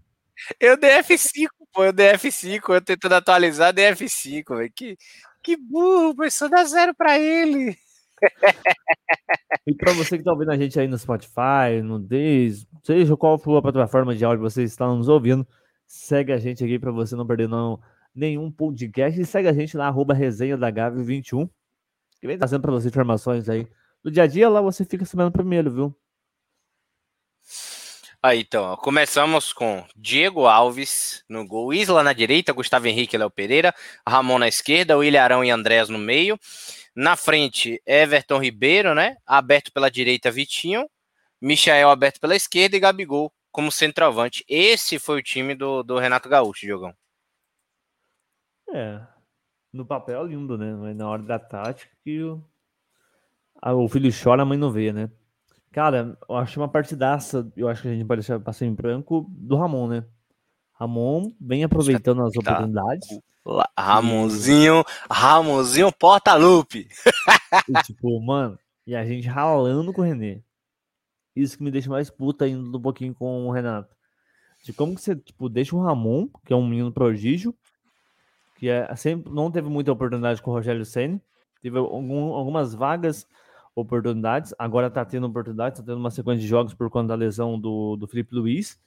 [0.58, 4.72] Eu dei F5, pô, eu dei F5, eu tentando atualizar, dei F5, velho.
[4.74, 4.96] Que,
[5.42, 7.76] que burro, pessoa dá zero pra ele.
[9.66, 13.38] e para você que tá ouvindo a gente aí no Spotify, no Deez, seja qual
[13.38, 15.46] for a plataforma de áudio você está nos ouvindo,
[15.92, 17.78] segue a gente aqui para você não perder não,
[18.14, 21.46] nenhum podcast e segue a gente lá, arroba resenha da Gave 21.
[22.18, 23.68] Que vem trazendo para você informações aí.
[24.02, 25.96] No dia a dia lá você fica sabendo primeiro, viu?
[28.22, 33.74] Aí então, começamos com Diego Alves no gol, Isla na direita, Gustavo Henrique Léo Pereira,
[34.08, 36.40] Ramon na esquerda, William Arão e Andrés no meio.
[36.96, 39.16] Na frente, Everton Ribeiro, né?
[39.26, 40.88] Aberto pela direita, Vitinho.
[41.38, 44.44] Michael aberto pela esquerda e Gabigol como centroavante.
[44.48, 46.94] Esse foi o time do, do Renato Gaúcho, Diogão.
[48.74, 49.00] É.
[49.72, 50.74] No papel é lindo, né?
[50.74, 52.42] Mas na hora da tática que o,
[53.62, 55.10] o filho chora, a mãe não vê, né?
[55.70, 57.50] Cara, eu acho uma partidaça.
[57.56, 60.04] Eu acho que a gente pode deixar passar em branco do Ramon, né?
[60.72, 62.40] Ramon vem aproveitando as tá.
[62.40, 63.08] oportunidades.
[63.78, 66.88] Ramonzinho, Ramonzinho porta-lupe.
[67.84, 70.42] tipo, mano, e a gente ralando com o René.
[71.34, 73.94] Isso que me deixa mais puta ainda um pouquinho com o Renato.
[74.62, 77.54] De como que você, tipo, deixa o Ramon, que é um menino prodígio,
[78.56, 81.20] que é, sempre não teve muita oportunidade com o Rogério Senna,
[81.60, 83.26] teve algum, algumas vagas
[83.74, 87.58] oportunidades, agora tá tendo oportunidade, tá tendo uma sequência de jogos por conta da lesão
[87.58, 88.78] do, do Felipe Luiz.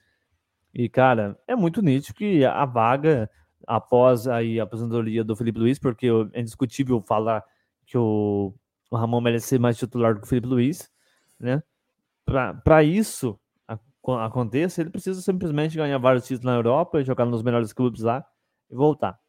[0.74, 3.30] E, cara, é muito nítido que a vaga
[3.68, 7.44] após aí a aposentadoria do Felipe Luiz, porque é indiscutível falar
[7.86, 8.54] que o,
[8.92, 10.90] o Ramon merece ser mais titular do que o Felipe Luiz,
[11.40, 11.64] né?
[12.26, 13.40] Para isso
[14.14, 18.24] aconteça, ele precisa simplesmente ganhar vários títulos na Europa, jogar nos melhores clubes lá
[18.70, 19.20] e voltar.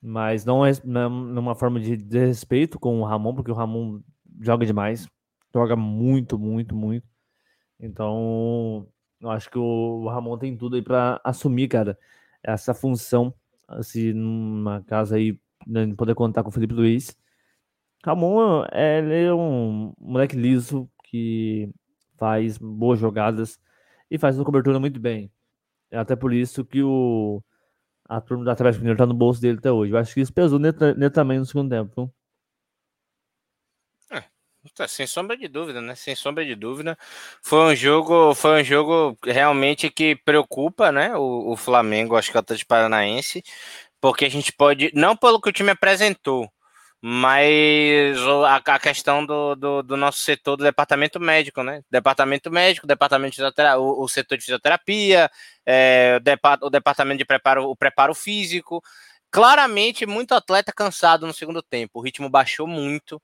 [0.00, 4.00] Mas não é numa forma de desrespeito com o Ramon, porque o Ramon
[4.40, 5.08] joga demais,
[5.54, 7.06] joga muito, muito, muito.
[7.78, 8.86] Então,
[9.20, 11.98] eu acho que o Ramon tem tudo aí para assumir, cara,
[12.42, 13.32] essa função,
[13.80, 17.16] se numa casa aí né, poder contar com o Felipe Luiz.
[18.04, 21.72] Ramon, ele é um moleque liso que
[22.22, 23.58] faz boas jogadas
[24.08, 25.28] e faz uma cobertura muito bem.
[25.90, 27.42] É até por isso que o
[28.08, 29.92] a turma do Atlético Mineiro tá no bolso dele até hoje.
[29.92, 30.60] Eu acho que isso pesou
[31.12, 32.14] também no segundo tempo.
[34.76, 35.96] Tá, sem sombra de dúvida, né?
[35.96, 36.96] Sem sombra de dúvida.
[37.42, 41.16] Foi um jogo, foi um jogo realmente que preocupa, né?
[41.16, 43.42] O, o Flamengo, acho que é o Atlético Paranaense,
[44.00, 46.48] porque a gente pode, não pelo que o time apresentou,
[47.02, 51.82] mas a, questão do, do, do, nosso setor do departamento médico, né?
[51.90, 53.42] Departamento médico, departamento de
[53.76, 55.30] o, o setor de fisioterapia,
[55.66, 56.20] é,
[56.62, 58.82] o, o departamento de preparo, o preparo físico.
[59.30, 61.98] Claramente, muito atleta cansado no segundo tempo.
[61.98, 63.20] O ritmo baixou muito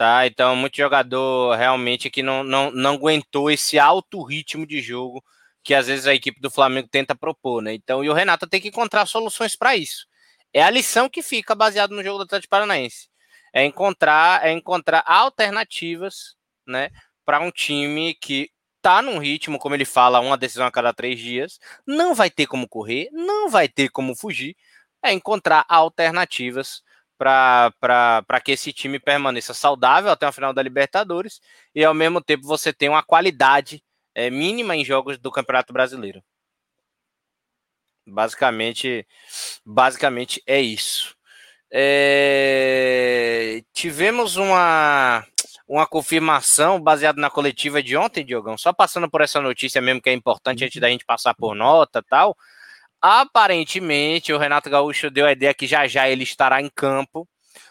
[0.00, 0.26] tá?
[0.26, 5.22] Então, muito jogador realmente que não, não, não aguentou esse alto ritmo de jogo
[5.62, 7.74] que às vezes a equipe do Flamengo tenta propor, né?
[7.74, 10.06] Então, e o Renato tem que encontrar soluções para isso.
[10.54, 13.09] É a lição que fica baseado no jogo do Atlético Paranaense.
[13.52, 16.36] É encontrar, é encontrar alternativas,
[16.66, 16.90] né,
[17.24, 18.50] para um time que
[18.82, 22.46] tá num ritmo, como ele fala, uma decisão a cada três dias, não vai ter
[22.46, 24.56] como correr, não vai ter como fugir,
[25.02, 26.82] é encontrar alternativas
[27.18, 31.40] para que esse time permaneça saudável até o final da Libertadores
[31.74, 33.82] e ao mesmo tempo você tenha uma qualidade
[34.14, 36.22] é, mínima em jogos do Campeonato Brasileiro.
[38.06, 39.06] Basicamente,
[39.64, 41.14] basicamente é isso.
[41.72, 45.24] É, tivemos uma,
[45.68, 48.58] uma confirmação baseada na coletiva de ontem, Diogão.
[48.58, 52.02] Só passando por essa notícia mesmo que é importante antes da gente passar por nota
[52.02, 52.36] tal.
[53.00, 57.26] Aparentemente, o Renato Gaúcho deu a ideia que já já ele estará em campo.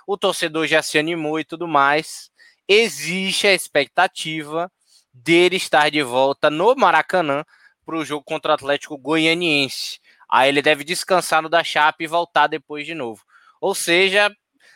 [0.08, 2.32] O torcedor já se animou e tudo mais.
[2.68, 4.72] Existe a expectativa
[5.14, 7.44] dele estar de volta no Maracanã
[7.86, 10.00] para o jogo contra o Atlético Goianiense.
[10.30, 13.24] Aí ele deve descansar no da Chape e voltar depois de novo.
[13.60, 14.34] Ou seja,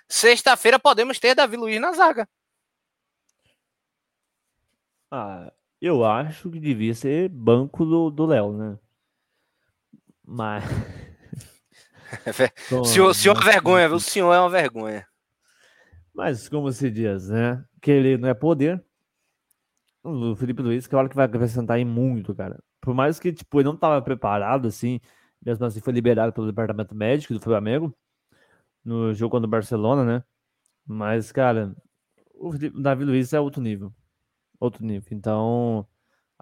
[0.07, 2.27] sexta-feira podemos ter Davi Luiz na zaga.
[5.09, 8.79] Ah, eu acho que devia ser banco do Léo, né?
[10.25, 10.63] Mas.
[12.71, 13.97] o senhor, senhor é uma vergonha, viu?
[13.97, 15.07] O senhor é uma vergonha.
[16.13, 17.63] Mas, como se diz, né?
[17.81, 18.83] Que ele não é poder.
[20.03, 22.61] O Felipe Luiz, que é hora que vai acrescentar em muito, cara.
[22.81, 24.99] Por mais que, tipo, ele não estava preparado, assim,
[25.45, 27.95] mesmo assim foi liberado pelo departamento médico do Flamengo
[28.83, 30.23] no jogo contra o Barcelona, né?
[30.85, 31.75] Mas, cara,
[32.33, 33.93] o, Davi Luiz é outro nível.
[34.59, 35.09] Outro nível.
[35.11, 35.87] Então,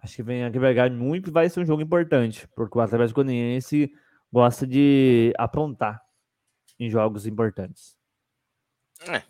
[0.02, 3.94] Acho que vem agregar muito e vai ser um jogo importante, porque o Atlético Goianiense
[4.32, 6.02] gosta de aprontar
[6.80, 7.96] em jogos importantes.
[9.08, 9.22] É,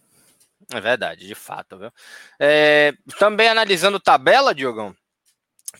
[0.74, 1.92] é verdade, de fato, viu?
[2.40, 4.96] É, também analisando tabela, Diogão,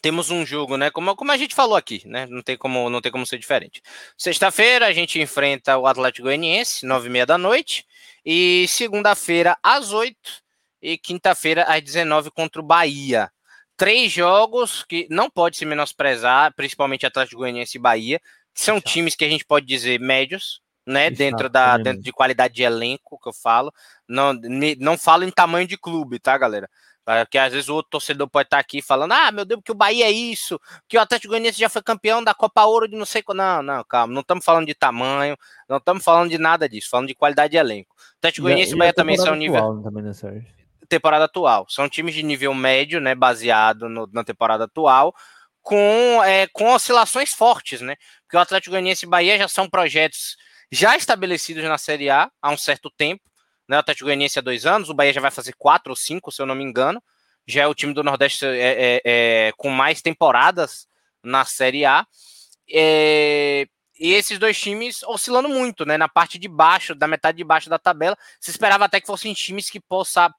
[0.02, 0.92] temos um jogo, né?
[0.92, 2.26] Como, como a gente falou aqui, né?
[2.28, 3.82] Não tem como, não tem como ser diferente.
[4.18, 7.86] Sexta-feira a gente enfrenta o Atlético Goianiense, nove e meia da noite,
[8.26, 10.42] e segunda-feira às oito
[10.82, 13.32] e quinta-feira às 19 contra o Bahia
[13.82, 18.20] três jogos que não pode se menosprezar, principalmente Atlético Goianiense e Bahia,
[18.54, 21.08] que são times que a gente pode dizer médios, né?
[21.08, 23.74] Está, dentro da dentro de qualidade de elenco que eu falo.
[24.08, 24.34] Não,
[24.80, 26.70] não falo em tamanho de clube, tá, galera?
[27.04, 29.76] Porque às vezes o outro torcedor pode estar aqui falando: ah, meu Deus, que o
[29.76, 33.06] Bahia é isso, que o Atlético Goianiense já foi campeão da Copa Ouro de não
[33.06, 33.36] sei qual.
[33.36, 35.36] Não, não, calma, não estamos falando de tamanho,
[35.68, 37.96] não estamos falando de nada disso, falando de qualidade de elenco.
[37.98, 39.82] O Atlético Goianiense e, e Bahia também são nível.
[39.82, 40.12] Também, né,
[40.92, 41.66] temporada atual.
[41.70, 43.16] São times de nível médio, né?
[43.16, 45.16] Baseado no, na temporada atual,
[45.62, 47.96] com, é, com oscilações fortes, né?
[48.24, 50.36] Porque o Atlético Goianiense e Bahia já são projetos
[50.72, 53.24] já estabelecidos na Série A há um certo tempo
[53.72, 53.78] né?
[53.78, 56.42] O Atlético Goianiense há dois anos, o Bahia já vai fazer quatro ou cinco, se
[56.42, 57.02] eu não me engano.
[57.48, 58.50] Já é o time do Nordeste é,
[58.98, 60.90] é, é, com mais temporadas
[61.24, 62.06] na Série A.
[62.70, 63.66] É,
[63.98, 65.98] e esses dois times oscilando muito, né?
[65.98, 68.18] Na parte de baixo, da metade de baixo da tabela.
[68.42, 70.30] Se esperava até que fossem times que possa,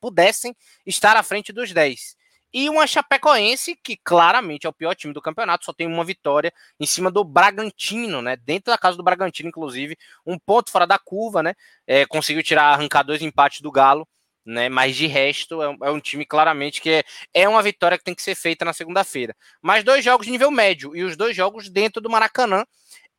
[0.00, 0.54] pudessem
[0.86, 2.19] estar à frente dos 10
[2.52, 6.52] e uma Chapecoense que claramente é o pior time do campeonato, só tem uma vitória
[6.78, 8.36] em cima do Bragantino, né?
[8.36, 11.54] Dentro da casa do Bragantino, inclusive, um ponto fora da curva, né?
[11.86, 14.06] É, conseguiu tirar, arrancar dois empates do Galo,
[14.44, 14.68] né?
[14.68, 18.04] Mas de resto é um, é um time claramente que é, é uma vitória que
[18.04, 19.34] tem que ser feita na segunda-feira.
[19.62, 22.64] Mas dois jogos de nível médio e os dois jogos dentro do Maracanã.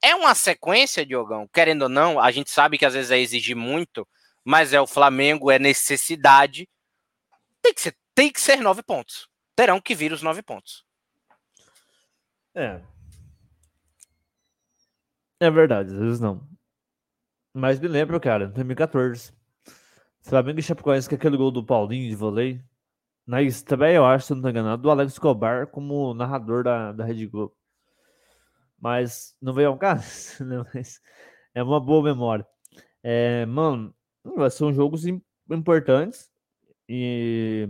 [0.03, 3.55] É uma sequência, Diogão, querendo ou não, a gente sabe que às vezes é exigir
[3.55, 4.07] muito,
[4.43, 6.67] mas é o Flamengo, é necessidade.
[7.61, 9.27] Tem que ser tem que ser nove pontos.
[9.55, 10.85] Terão que vir os nove pontos.
[12.55, 12.81] É.
[15.39, 16.47] É verdade, às vezes não.
[17.53, 19.33] Mas me lembro, cara, 2014.
[20.23, 22.63] Flamengo e Chapecoense com aquele gol do Paulinho de vôlei.
[23.25, 27.05] Na estreia, eu acho, se não tô enganado, do Alex Cobar como narrador da, da
[27.05, 27.55] Rede Globo.
[28.79, 30.63] Mas não veio ao caso, né?
[30.73, 31.01] Mas
[31.53, 32.45] é uma boa memória.
[33.03, 33.95] É, mano,
[34.51, 35.05] são jogos
[35.49, 36.31] importantes
[36.87, 37.69] e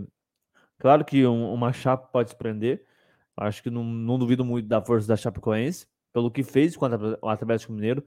[0.82, 2.84] Claro que um, uma chapa pode se prender.
[3.36, 7.28] Acho que não, não, duvido muito da força da Chapecoense, pelo que fez contra o
[7.28, 8.04] Atlético Mineiro,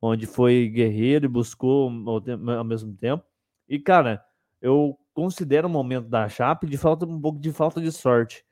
[0.00, 3.22] onde foi guerreiro e buscou ao, mesmo tempo.
[3.68, 4.24] E, cara,
[4.58, 8.42] eu considero o momento da Chape de falta um pouco de falta de sorte.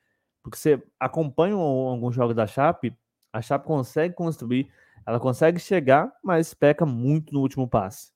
[0.42, 2.94] Porque você acompanha alguns jogos da Chape,
[3.32, 4.70] a Chape consegue construir,
[5.06, 8.12] ela consegue chegar, mas peca muito no último passe.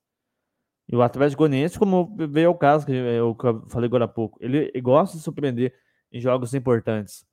[0.89, 3.35] E o Atlético Goianiense, como veio ao caso, que eu
[3.67, 5.73] falei agora há pouco, ele gosta de surpreender
[6.11, 7.25] em jogos importantes.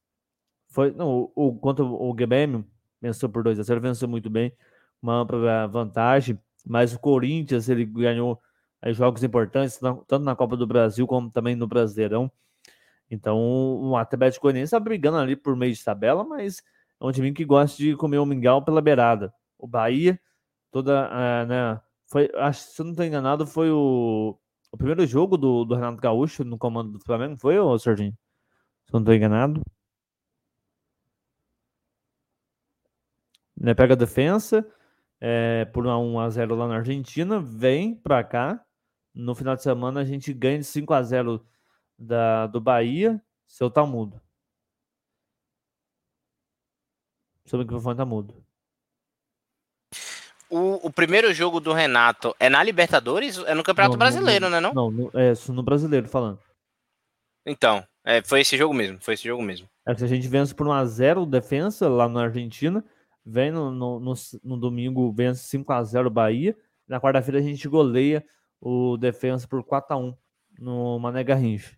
[0.69, 2.65] Foi, não, o, o, contra o GBM,
[3.01, 4.53] venceu por 2 a 0 venceu muito bem,
[5.01, 8.41] uma ampla vantagem, mas o Corinthians, ele ganhou
[8.83, 12.31] aí, jogos importantes, tanto na Copa do Brasil como também no Brasileirão.
[13.11, 16.63] Então, o Atlético Goianiense está brigando ali por meio de tabela, mas
[17.01, 19.33] é um time que gosta de comer o mingau pela beirada.
[19.59, 20.19] O Bahia,
[20.73, 21.81] toda, uh, né,
[22.15, 24.39] foi, acho, se eu não estou enganado, foi o,
[24.73, 28.13] o primeiro jogo do, do Renato Gaúcho no comando do Flamengo, foi, o Serginho?
[28.87, 29.61] Se eu não estou enganado.
[33.57, 34.65] Né, pega a defesa
[35.21, 38.65] é, por 1 a 0 lá na Argentina, vem para cá.
[39.15, 41.45] No final de semana a gente ganha de 5 a 0
[41.99, 43.21] da, do Bahia.
[43.47, 44.21] Seu tá mudo.
[47.47, 48.44] Seu microfone tá mudo
[50.55, 53.39] o, o primeiro jogo do Renato é na Libertadores?
[53.39, 54.61] É no Campeonato não, Brasileiro, né?
[54.61, 56.39] Não, não, no, é no Brasileiro falando.
[57.45, 59.69] Então, é, foi esse jogo mesmo, foi esse jogo mesmo.
[59.85, 62.85] É, se a gente vence por 1x0 defesa lá na Argentina,
[63.27, 64.15] vem no, no, no,
[64.45, 68.25] no domingo, vence 5x0 Bahia, na quarta-feira a gente goleia
[68.61, 70.17] o defesa por 4x1
[70.59, 71.77] no Mané Garrincha.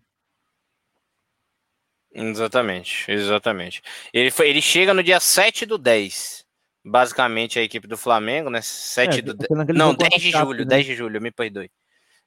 [2.13, 3.83] Exatamente, exatamente.
[4.13, 6.46] Ele, foi, ele chega no dia 7 do 10
[6.87, 8.61] basicamente a equipe do Flamengo, né?
[8.63, 9.37] 7 é, do...
[9.75, 10.65] Não, 10 de julho, né?
[10.67, 11.71] 10 de julho, me perdoe.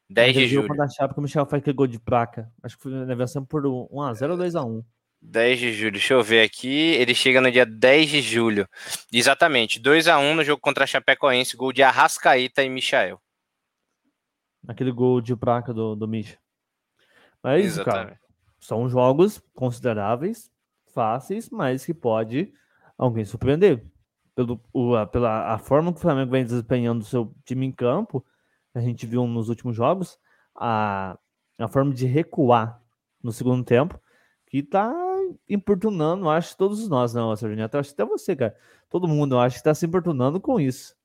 [0.10, 0.76] 10 de julho.
[0.76, 2.52] Da Chape que o Michel faz aquele gol de placa.
[2.62, 4.84] Acho que foi na versão por 1x0 ou 2x1.
[5.22, 6.67] 10 de julho, deixa eu ver aqui.
[6.67, 8.67] Ele chega no dia 10 de julho.
[9.13, 13.22] Exatamente, 2x1 no jogo contra a Chapecoense, gol de Arrascaíta e Michael.
[14.67, 16.38] Aquele gol de placa do, do Misha.
[17.41, 18.08] Mas é isso, Exatamente.
[18.08, 18.19] cara.
[18.60, 20.52] São jogos consideráveis,
[20.93, 22.52] fáceis, mas que pode
[22.98, 23.86] alguém surpreender
[24.39, 27.71] pelo, o, a, pela a forma que o Flamengo vem desempenhando o seu time em
[27.73, 28.25] campo,
[28.73, 30.17] a gente viu nos últimos jogos,
[30.56, 31.19] a,
[31.58, 32.81] a forma de recuar
[33.21, 34.00] no segundo tempo,
[34.48, 34.94] que tá
[35.48, 38.56] importunando, acho, todos nós, não, Sérgio Acho até você, cara.
[38.90, 40.96] Todo mundo, eu acho que tá se importunando com isso.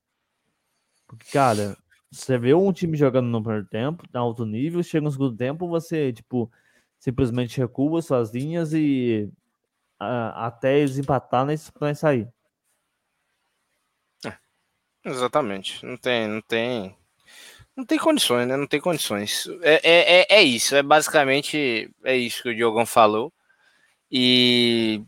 [1.09, 1.77] Porque, cara,
[2.13, 5.67] você vê um time jogando no primeiro tempo, tá alto nível, chega no segundo tempo,
[5.67, 6.49] você, tipo,
[7.01, 9.29] simplesmente recua suas linhas e
[9.99, 12.33] até eles empatar, né, pra sair.
[15.05, 15.85] Exatamente.
[15.85, 16.97] Não tem, não tem.
[17.77, 18.57] Não tem condições, né?
[18.57, 19.47] Não tem condições.
[19.63, 23.33] É, é, é, é isso, é basicamente é isso que o Diogão falou.
[24.11, 25.03] E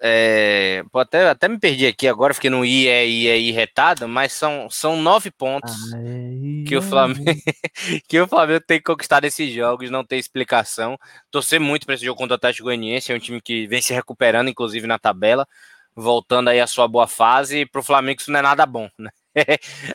[0.00, 4.08] É, até, até me perdi aqui agora, fiquei no I, é I, é I retado,
[4.08, 7.24] mas são, são nove pontos Ai, que, o Flamengo,
[8.08, 10.96] que o Flamengo tem que conquistar nesses jogos, não tem explicação.
[11.32, 13.92] Torcer muito para esse jogo contra o Atlético Goianiense, é um time que vem se
[13.92, 15.46] recuperando, inclusive na tabela,
[15.98, 18.88] voltando aí à sua boa fase, e para o Flamengo isso não é nada bom,
[18.98, 19.10] né?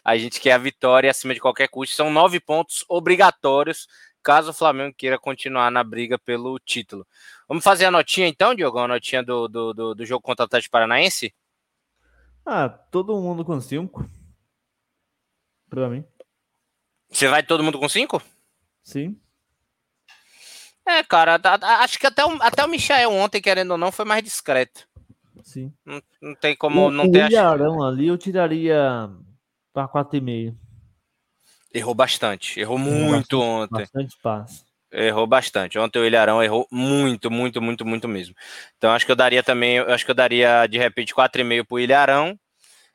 [0.03, 1.95] a gente quer a vitória acima de qualquer custo.
[1.95, 3.87] São nove pontos obrigatórios
[4.21, 7.05] caso o Flamengo queira continuar na briga pelo título.
[7.47, 8.79] Vamos fazer a notinha então, Diogo?
[8.79, 11.33] A notinha do, do, do, do jogo contra o Atlético Paranaense?
[12.45, 14.09] Ah, todo mundo com cinco.
[15.69, 16.05] Pra mim.
[17.09, 18.21] Você vai todo mundo com cinco?
[18.81, 19.19] Sim.
[20.85, 21.39] É, cara,
[21.81, 24.87] acho que até o, até o Michael ontem, querendo ou não, foi mais discreto.
[25.43, 25.71] Sim.
[25.85, 27.25] Não, não tem como o, não ter.
[27.25, 29.09] O Ilharão ali eu tiraria
[29.73, 30.55] para 4,5.
[31.73, 32.59] Errou bastante.
[32.59, 33.81] Errou muito bastante, ontem.
[33.81, 34.65] Bastante passo.
[34.91, 35.77] Errou bastante.
[35.79, 38.35] Ontem o Ilharão errou muito, muito, muito, muito mesmo.
[38.77, 42.39] Então acho que eu daria também, acho que eu daria de repente 4,5 pro Ilharão.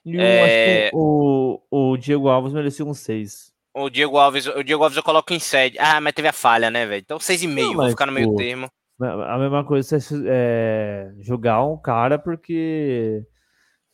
[0.05, 0.91] E é...
[0.95, 3.53] o, o Diego Alves merecia um 6.
[3.75, 5.79] O Diego Alves, o Diego Alves eu coloco em sede.
[5.79, 7.01] Ah, mas teve a falha, né, velho?
[7.01, 8.71] Então 6,5, vou ficar no meio tipo, termo.
[9.01, 13.25] A mesma coisa é jogar um cara porque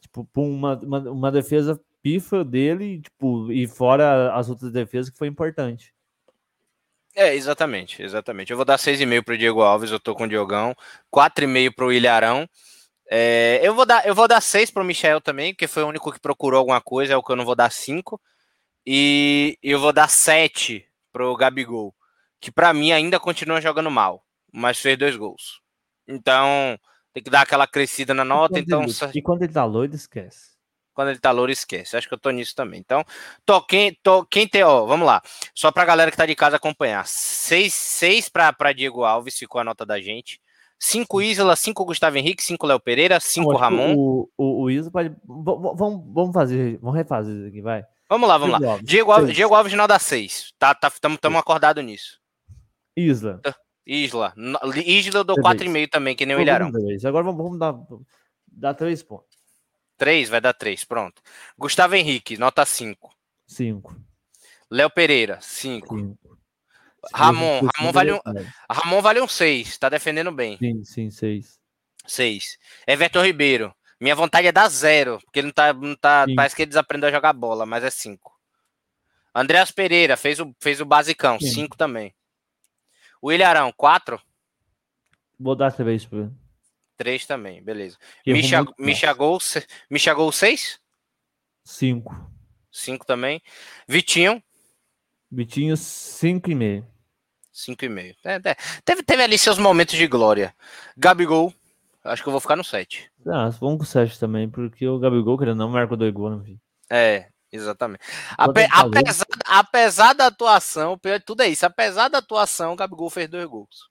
[0.00, 5.26] tipo, uma, uma, uma defesa pifa dele, tipo, e fora as outras defesas que foi
[5.26, 5.94] importante.
[7.16, 8.50] É, exatamente, exatamente.
[8.50, 10.74] Eu vou dar 6,5 pro Diego Alves, eu tô com o Diogão,
[11.10, 12.48] 4,5 pro Ilharão.
[13.08, 16.10] É, eu vou dar eu vou dar 6 pro Michel também, que foi o único
[16.10, 18.20] que procurou alguma coisa, é o que eu não vou dar 5.
[18.86, 21.94] E eu vou dar 7 pro Gabigol,
[22.40, 24.24] que para mim ainda continua jogando mal,
[24.54, 25.60] mas fez dois gols.
[26.06, 26.78] Então,
[27.12, 29.94] tem que dar aquela crescida na nota, e então ele, E quando ele tá loiro,
[29.94, 30.54] esquece
[30.94, 31.96] quando ele tá louro, esquece.
[31.96, 32.80] Acho que eu tô nisso também.
[32.80, 33.04] Então,
[33.44, 35.20] tô, quem, tô, quem tem, ó, vamos lá.
[35.54, 37.04] Só pra galera que tá de casa acompanhar.
[37.06, 40.40] Seis, seis pra, pra Diego Alves, ficou a nota da gente.
[40.78, 43.94] Cinco Isla, cinco Gustavo Henrique, cinco Léo Pereira, cinco Ramon.
[43.96, 45.14] O, o, o Isla pode.
[45.26, 47.84] Vamos, vamos fazer, vamos refazer isso aqui, vai.
[48.08, 48.72] Vamos lá, vamos Diego lá.
[48.72, 50.52] Alves, Diego, Alves, Diego Alves não dá seis.
[50.58, 52.20] Tá, tá, tamo, tamo acordado nisso.
[52.96, 53.40] Isla.
[53.86, 54.34] Isla.
[54.84, 56.70] Isla eu dou quatro e meio também, que nem o Ilharão.
[57.04, 57.74] Agora vamos, dar,
[58.46, 59.34] dar três pontos.
[59.96, 61.22] 3, vai dar 3, pronto.
[61.56, 63.14] Gustavo Henrique, nota 5.
[63.46, 63.94] 5.
[64.70, 66.16] Léo Pereira, 5.
[67.12, 68.20] Ramon, Ramon vale, um,
[68.68, 70.56] Ramon vale um 6, tá defendendo bem.
[70.58, 71.60] Sim, sim, 6.
[72.06, 72.58] 6.
[72.86, 76.62] Everton Ribeiro, minha vontade é dar 0, porque ele não tá, não tá parece que
[76.62, 78.32] ele desaprendeu a jogar bola, mas é 5.
[79.34, 82.14] Andreas Pereira, fez o, fez o basicão, 5 também.
[83.24, 84.20] O Ilharão, 4.
[85.40, 86.30] Vou dar essa vez pra ele.
[86.98, 87.96] 3 também, beleza.
[88.26, 89.38] Micha, Michagol,
[89.90, 90.78] Michagol 6?
[91.64, 92.30] 5.
[92.70, 93.40] 5 também.
[93.88, 94.42] Vitinho?
[95.32, 96.84] Vitinho, 5,5.
[97.50, 98.14] 5,5.
[98.26, 98.56] É, é.
[98.84, 100.54] Teve, teve ali seus momentos de glória.
[100.94, 101.50] Gabigol,
[102.04, 103.10] acho que eu vou ficar no 7.
[103.26, 106.60] Ah, vamos com 7 também, porque o Gabigol, querendo não, marca dois gols, não vi.
[106.90, 108.02] É, exatamente.
[108.36, 113.10] Ape, apesar, apesar da atuação, pior de tudo é isso, apesar da atuação, o Gabigol
[113.10, 113.88] fez dois gols.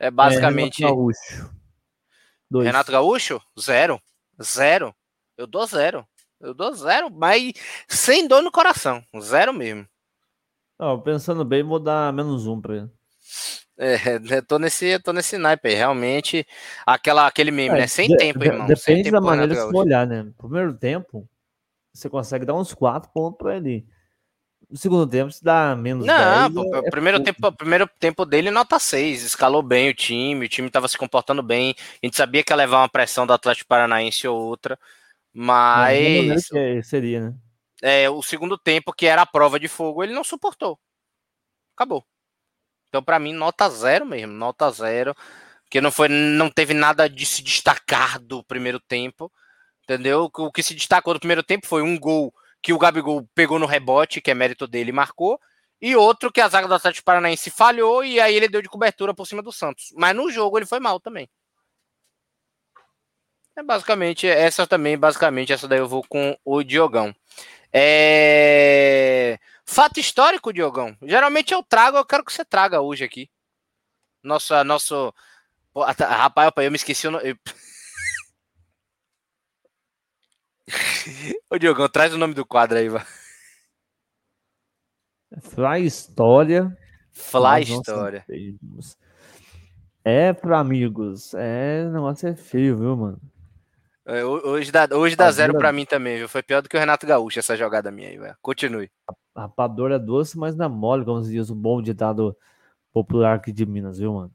[0.00, 0.84] É basicamente.
[0.84, 0.88] É,
[2.50, 2.66] Dois.
[2.66, 3.40] Renato Gaúcho?
[3.60, 4.00] Zero.
[4.42, 4.94] Zero.
[5.36, 6.06] Eu dou zero.
[6.40, 7.52] Eu dou zero, mas
[7.88, 9.04] sem dor no coração.
[9.20, 9.86] Zero mesmo.
[10.78, 12.90] Não, pensando bem, vou dar menos um pra ele.
[13.76, 13.96] É,
[14.38, 15.74] eu tô nesse, tô nesse naipe aí.
[15.74, 16.46] Realmente,
[16.86, 17.86] aquela, aquele meme, é, né?
[17.86, 18.66] Sem de, tempo, irmão.
[18.66, 20.30] Depende tempo da maneira que você olhar, né?
[20.38, 21.28] Primeiro tempo,
[21.92, 23.86] você consegue dar uns quatro pontos pra ele.
[24.68, 28.50] No segundo tempo, se dá menos Não, 10, pô, é, primeiro, tempo, primeiro tempo dele,
[28.50, 29.22] nota 6.
[29.22, 31.74] Escalou bem o time, o time estava se comportando bem.
[32.02, 34.78] A gente sabia que ia levar uma pressão do Atlético Paranaense ou outra.
[35.32, 36.50] Mas.
[36.52, 37.34] É, seria, né?
[37.80, 40.78] É, o segundo tempo, que era a prova de fogo, ele não suportou.
[41.74, 42.04] Acabou.
[42.88, 45.14] Então, para mim, nota zero mesmo, nota zero.
[45.64, 49.30] Porque não foi, não teve nada de se destacar do primeiro tempo.
[49.88, 50.30] Entendeu?
[50.36, 53.64] O que se destacou do primeiro tempo foi um gol que o Gabigol pegou no
[53.64, 55.40] rebote, que é mérito dele, e marcou,
[55.80, 59.14] e outro que a zaga do Atlético Paranaense falhou e aí ele deu de cobertura
[59.14, 59.94] por cima do Santos.
[59.96, 61.26] Mas no jogo ele foi mal também.
[63.56, 67.14] É basicamente essa também, basicamente essa daí eu vou com o Diogão.
[67.72, 69.38] É...
[69.64, 70.96] Fato histórico, Diogão.
[71.02, 73.30] Geralmente eu trago, eu quero que você traga hoje aqui.
[74.22, 75.14] Nossa, nosso.
[75.74, 77.38] Rapaz, eu me esqueci o nome.
[81.50, 83.04] Ô, Diogão, traz o nome do quadro aí, vai.
[85.40, 86.76] Fly História.
[87.12, 88.24] Fly História.
[90.04, 91.34] É para amigos.
[91.34, 93.20] É, o negócio é feio, viu, mano?
[94.06, 96.28] É, hoje dá, hoje dá zero para mim também, viu?
[96.28, 98.36] Foi pior do que o Renato Gaúcho essa jogada minha aí, velho.
[98.40, 98.90] Continue.
[99.34, 102.34] A rapadura é doce, mas não é mole, como se diz o bom ditado
[102.90, 104.32] popular aqui de Minas, viu, mano?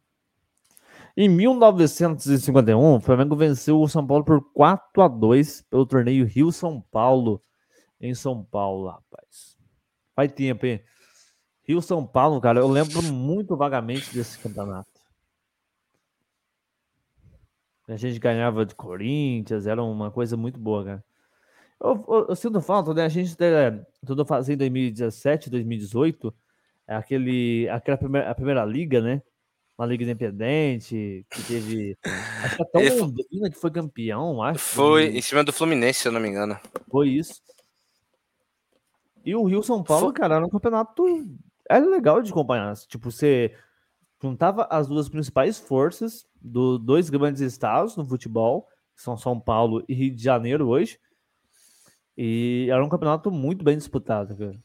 [1.15, 6.81] Em 1951, o Flamengo venceu o São Paulo por 4 a 2 pelo torneio Rio-São
[6.91, 7.39] Paulo,
[8.01, 9.55] em São Paulo, rapaz.
[10.15, 10.83] Faz tempo, hein?
[11.63, 14.89] Rio-São Paulo, cara, eu lembro muito vagamente desse campeonato.
[17.87, 21.05] A gente ganhava de Corinthians, era uma coisa muito boa, cara.
[21.79, 23.03] Eu, eu, eu sinto falta, né?
[23.03, 23.35] A gente
[24.05, 26.33] tudo fazendo em 2017, 2018,
[26.87, 29.21] aquele, aquela primeira, a primeira liga, né?
[29.77, 31.97] Uma liga independente, que teve.
[32.43, 34.59] Acho que até o Londrina que foi campeão, acho.
[34.59, 36.59] Foi em cima do Fluminense, se eu não me engano.
[36.89, 37.41] Foi isso.
[39.25, 40.13] E o Rio São Paulo, foi...
[40.13, 41.03] cara, era um campeonato.
[41.67, 42.75] Era legal de acompanhar.
[42.87, 43.55] Tipo, você
[44.21, 49.83] juntava as duas principais forças dos dois grandes estados no futebol, que são São Paulo
[49.87, 50.99] e Rio de Janeiro hoje.
[52.15, 54.57] E era um campeonato muito bem disputado, cara.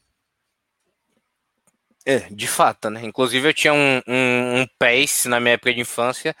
[2.09, 3.05] É, de fato, né?
[3.05, 6.35] Inclusive eu tinha um, um, um PES na minha época de infância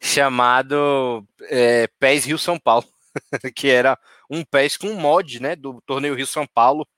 [0.00, 2.86] chamado é, PES Rio São Paulo,
[3.54, 3.98] que era
[4.30, 6.88] um PES com mod, né, do torneio Rio São Paulo,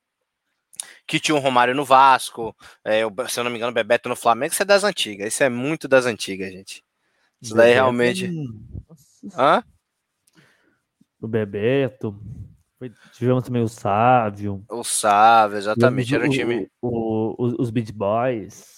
[1.04, 2.54] que tinha um Romário no Vasco,
[2.84, 5.48] é, se eu não me engano, Bebeto no Flamengo, isso é das antigas, isso é
[5.48, 6.84] muito das antigas, gente.
[7.40, 8.30] Isso daí realmente.
[9.36, 9.64] Hã?
[11.20, 12.16] O Bebeto.
[13.12, 14.64] Tivemos também o Sávio.
[14.68, 16.14] O Sávio, exatamente.
[16.14, 16.68] Era um time.
[16.80, 18.72] O, o, os Beat Boys.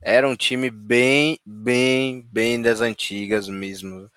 [0.00, 4.08] Era um time bem, bem, bem das antigas mesmo.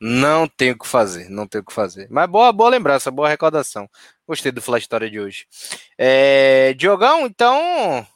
[0.00, 2.06] Não tem o que fazer, não tem o que fazer.
[2.10, 3.88] Mas boa, boa lembrança, boa recordação.
[4.26, 5.46] Gostei do Flash História de hoje.
[5.96, 8.06] É, Diogão, então.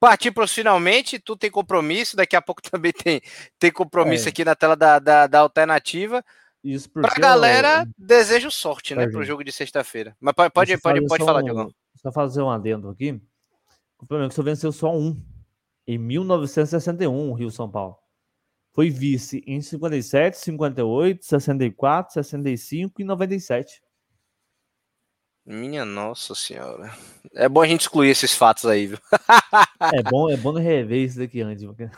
[0.00, 3.20] Partir profissionalmente, tu tem compromisso, daqui a pouco também tem,
[3.58, 4.30] tem compromisso é.
[4.30, 6.24] aqui na tela da, da, da alternativa.
[6.68, 8.06] Isso porque pra galera, eu...
[8.06, 10.14] desejo sorte, né, pro jogo de sexta-feira.
[10.20, 11.74] Mas pode, pode, pode, pode falar, um, Diogão.
[11.96, 13.18] Só fazer um adendo aqui.
[13.98, 15.18] O Flamengo só venceu só um.
[15.86, 17.96] Em 1961, o Rio São Paulo.
[18.74, 23.82] Foi vice em 57, 58, 64, 65 e 97.
[25.46, 26.92] Minha nossa senhora.
[27.34, 28.98] É bom a gente excluir esses fatos aí, viu?
[29.94, 31.64] é bom, é bom rever isso daqui antes.
[31.64, 31.88] Porque...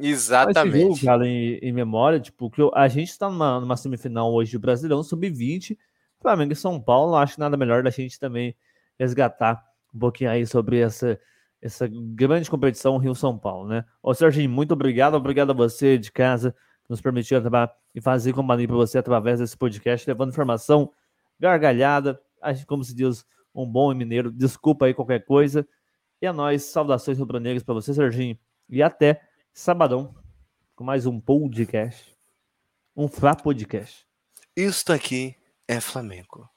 [0.00, 1.04] Exatamente.
[1.04, 5.02] Jogo, em, em, memória, tipo, que a gente tá numa, numa semifinal hoje do Brasileirão,
[5.02, 5.76] sub-20,
[6.20, 8.54] Flamengo e São Paulo, acho nada melhor da gente também
[8.98, 9.62] resgatar
[9.94, 11.18] um pouquinho aí sobre essa,
[11.60, 13.84] essa grande competição Rio-São Paulo, né?
[14.02, 16.52] Ô, Serginho, muito obrigado, obrigado a você de casa
[16.84, 20.92] que nos permitiu acabar e fazer companhia para você através desse podcast, levando informação
[21.38, 22.20] gargalhada,
[22.66, 23.24] como se diz,
[23.54, 24.30] um bom mineiro.
[24.30, 25.66] Desculpa aí qualquer coisa.
[26.20, 28.38] E a nós, saudações rubro-negras para você, Serginho.
[28.68, 29.20] E até
[29.52, 30.14] sabadão
[30.74, 32.16] com mais um podcast.
[32.96, 34.06] Um Flá Podcast.
[34.56, 35.34] Isso aqui
[35.68, 36.48] é Flamengo.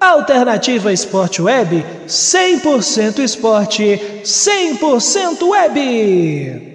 [0.00, 6.69] Alternativa Esporte Web, 100% esporte, 100% web.